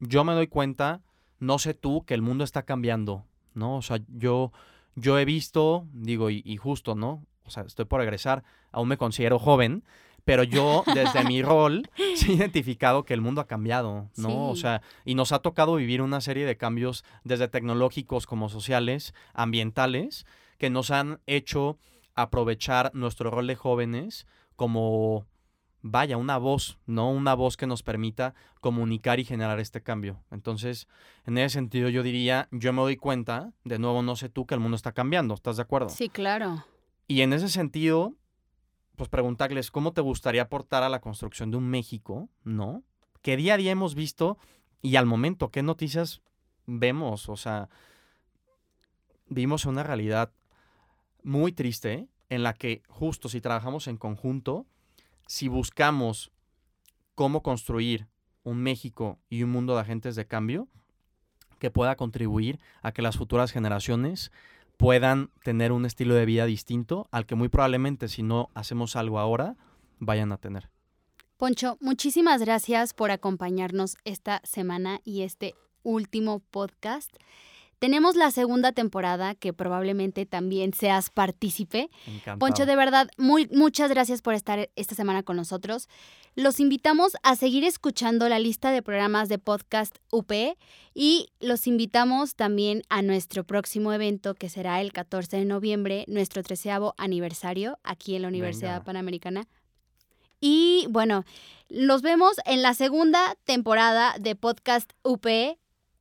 yo 0.00 0.24
me 0.24 0.34
doy 0.34 0.46
cuenta, 0.46 1.02
no 1.38 1.58
sé 1.58 1.74
tú, 1.74 2.04
que 2.04 2.14
el 2.14 2.22
mundo 2.22 2.44
está 2.44 2.64
cambiando, 2.64 3.24
¿no? 3.54 3.76
O 3.76 3.82
sea, 3.82 4.00
yo, 4.08 4.52
yo 4.94 5.18
he 5.18 5.24
visto, 5.24 5.86
digo, 5.92 6.28
y, 6.30 6.42
y 6.44 6.56
justo, 6.56 6.94
¿no? 6.94 7.24
O 7.48 7.50
sea, 7.50 7.64
estoy 7.64 7.86
por 7.86 8.00
egresar, 8.00 8.44
aún 8.70 8.88
me 8.88 8.96
considero 8.96 9.38
joven, 9.38 9.82
pero 10.24 10.42
yo 10.42 10.84
desde 10.94 11.24
mi 11.24 11.42
rol 11.42 11.88
he 11.96 12.32
identificado 12.32 13.04
que 13.04 13.14
el 13.14 13.22
mundo 13.22 13.40
ha 13.40 13.46
cambiado, 13.46 14.10
¿no? 14.16 14.50
O 14.50 14.56
sea, 14.56 14.82
y 15.06 15.14
nos 15.14 15.32
ha 15.32 15.38
tocado 15.38 15.76
vivir 15.76 16.02
una 16.02 16.20
serie 16.20 16.44
de 16.44 16.58
cambios 16.58 17.02
desde 17.24 17.48
tecnológicos 17.48 18.26
como 18.26 18.50
sociales, 18.50 19.14
ambientales, 19.32 20.26
que 20.58 20.68
nos 20.68 20.90
han 20.90 21.20
hecho 21.26 21.78
aprovechar 22.14 22.90
nuestro 22.94 23.30
rol 23.30 23.46
de 23.46 23.54
jóvenes 23.54 24.26
como, 24.54 25.24
vaya, 25.80 26.18
una 26.18 26.36
voz, 26.36 26.78
¿no? 26.84 27.10
Una 27.10 27.32
voz 27.32 27.56
que 27.56 27.66
nos 27.66 27.82
permita 27.82 28.34
comunicar 28.60 29.20
y 29.20 29.24
generar 29.24 29.60
este 29.60 29.82
cambio. 29.82 30.22
Entonces, 30.30 30.88
en 31.24 31.38
ese 31.38 31.54
sentido 31.54 31.88
yo 31.88 32.02
diría, 32.02 32.48
yo 32.50 32.74
me 32.74 32.82
doy 32.82 32.96
cuenta, 32.96 33.54
de 33.64 33.78
nuevo 33.78 34.02
no 34.02 34.14
sé 34.14 34.28
tú, 34.28 34.46
que 34.46 34.54
el 34.54 34.60
mundo 34.60 34.76
está 34.76 34.92
cambiando, 34.92 35.32
¿estás 35.32 35.56
de 35.56 35.62
acuerdo? 35.62 35.88
Sí, 35.88 36.10
claro. 36.10 36.66
Y 37.08 37.22
en 37.22 37.32
ese 37.32 37.48
sentido, 37.48 38.14
pues 38.96 39.08
preguntarles 39.08 39.70
cómo 39.70 39.92
te 39.92 40.02
gustaría 40.02 40.42
aportar 40.42 40.82
a 40.82 40.90
la 40.90 41.00
construcción 41.00 41.50
de 41.50 41.56
un 41.56 41.68
México, 41.68 42.28
¿no? 42.44 42.84
Que 43.22 43.36
día 43.36 43.54
a 43.54 43.56
día 43.56 43.72
hemos 43.72 43.94
visto 43.94 44.36
y 44.82 44.96
al 44.96 45.06
momento, 45.06 45.50
¿qué 45.50 45.62
noticias 45.62 46.20
vemos? 46.66 47.30
O 47.30 47.36
sea, 47.36 47.70
vimos 49.26 49.64
una 49.64 49.82
realidad 49.82 50.32
muy 51.22 51.52
triste 51.52 52.08
en 52.28 52.42
la 52.42 52.52
que 52.52 52.82
justo 52.88 53.30
si 53.30 53.40
trabajamos 53.40 53.88
en 53.88 53.96
conjunto, 53.96 54.66
si 55.26 55.48
buscamos 55.48 56.30
cómo 57.14 57.42
construir 57.42 58.06
un 58.44 58.62
México 58.62 59.18
y 59.30 59.42
un 59.42 59.50
mundo 59.50 59.74
de 59.74 59.80
agentes 59.80 60.14
de 60.14 60.26
cambio 60.26 60.68
que 61.58 61.70
pueda 61.70 61.96
contribuir 61.96 62.60
a 62.82 62.92
que 62.92 63.02
las 63.02 63.16
futuras 63.16 63.50
generaciones 63.50 64.30
puedan 64.78 65.30
tener 65.42 65.72
un 65.72 65.84
estilo 65.84 66.14
de 66.14 66.24
vida 66.24 66.46
distinto 66.46 67.08
al 67.10 67.26
que 67.26 67.34
muy 67.34 67.48
probablemente 67.48 68.08
si 68.08 68.22
no 68.22 68.48
hacemos 68.54 68.96
algo 68.96 69.18
ahora 69.18 69.56
vayan 69.98 70.32
a 70.32 70.38
tener. 70.38 70.70
Poncho, 71.36 71.76
muchísimas 71.80 72.40
gracias 72.40 72.94
por 72.94 73.10
acompañarnos 73.10 73.96
esta 74.04 74.40
semana 74.44 75.00
y 75.04 75.22
este 75.22 75.54
último 75.82 76.40
podcast. 76.50 77.14
Tenemos 77.78 78.16
la 78.16 78.30
segunda 78.30 78.72
temporada 78.72 79.34
que 79.34 79.52
probablemente 79.52 80.26
también 80.26 80.72
seas 80.74 81.10
partícipe. 81.10 81.90
Encantado. 82.06 82.38
Poncho, 82.38 82.66
de 82.66 82.74
verdad, 82.74 83.08
muy, 83.16 83.48
muchas 83.52 83.90
gracias 83.90 84.20
por 84.20 84.34
estar 84.34 84.68
esta 84.74 84.94
semana 84.94 85.22
con 85.22 85.36
nosotros. 85.36 85.88
Los 86.34 86.60
invitamos 86.60 87.16
a 87.22 87.36
seguir 87.36 87.64
escuchando 87.64 88.28
la 88.28 88.38
lista 88.38 88.70
de 88.70 88.82
programas 88.82 89.28
de 89.28 89.38
podcast 89.38 89.96
UP 90.10 90.32
y 90.94 91.28
los 91.40 91.66
invitamos 91.66 92.34
también 92.34 92.82
a 92.88 93.02
nuestro 93.02 93.44
próximo 93.44 93.92
evento 93.92 94.34
que 94.34 94.48
será 94.48 94.80
el 94.80 94.92
14 94.92 95.36
de 95.36 95.44
noviembre, 95.44 96.04
nuestro 96.08 96.42
treceavo 96.42 96.94
aniversario 96.96 97.78
aquí 97.84 98.14
en 98.16 98.22
la 98.22 98.28
Universidad 98.28 98.72
Venga. 98.72 98.84
Panamericana. 98.84 99.48
Y 100.40 100.86
bueno, 100.90 101.24
los 101.68 102.02
vemos 102.02 102.36
en 102.44 102.62
la 102.62 102.74
segunda 102.74 103.36
temporada 103.44 104.14
de 104.18 104.36
Podcast 104.36 104.92
UP 105.02 105.26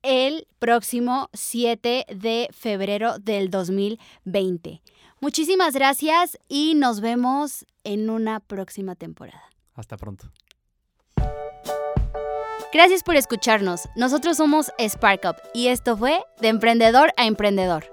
el 0.07 0.47
próximo 0.57 1.29
7 1.33 2.05
de 2.07 2.47
febrero 2.53 3.19
del 3.19 3.49
2020. 3.49 4.81
Muchísimas 5.19 5.73
gracias 5.73 6.39
y 6.47 6.75
nos 6.75 7.01
vemos 7.01 7.65
en 7.83 8.09
una 8.09 8.39
próxima 8.39 8.95
temporada. 8.95 9.43
Hasta 9.73 9.97
pronto. 9.97 10.31
Gracias 12.71 13.03
por 13.03 13.17
escucharnos. 13.17 13.89
Nosotros 13.97 14.37
somos 14.37 14.71
Spark 14.79 15.25
Up 15.25 15.35
y 15.53 15.67
esto 15.67 15.97
fue 15.97 16.23
De 16.39 16.47
Emprendedor 16.47 17.11
a 17.17 17.25
Emprendedor. 17.25 17.85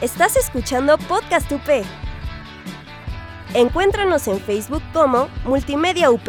Estás 0.00 0.36
escuchando 0.36 0.98
Podcast 0.98 1.50
UP. 1.50 1.84
Encuéntranos 3.54 4.28
en 4.28 4.38
Facebook 4.38 4.82
como 4.92 5.28
Multimedia 5.44 6.12
UP. 6.12 6.28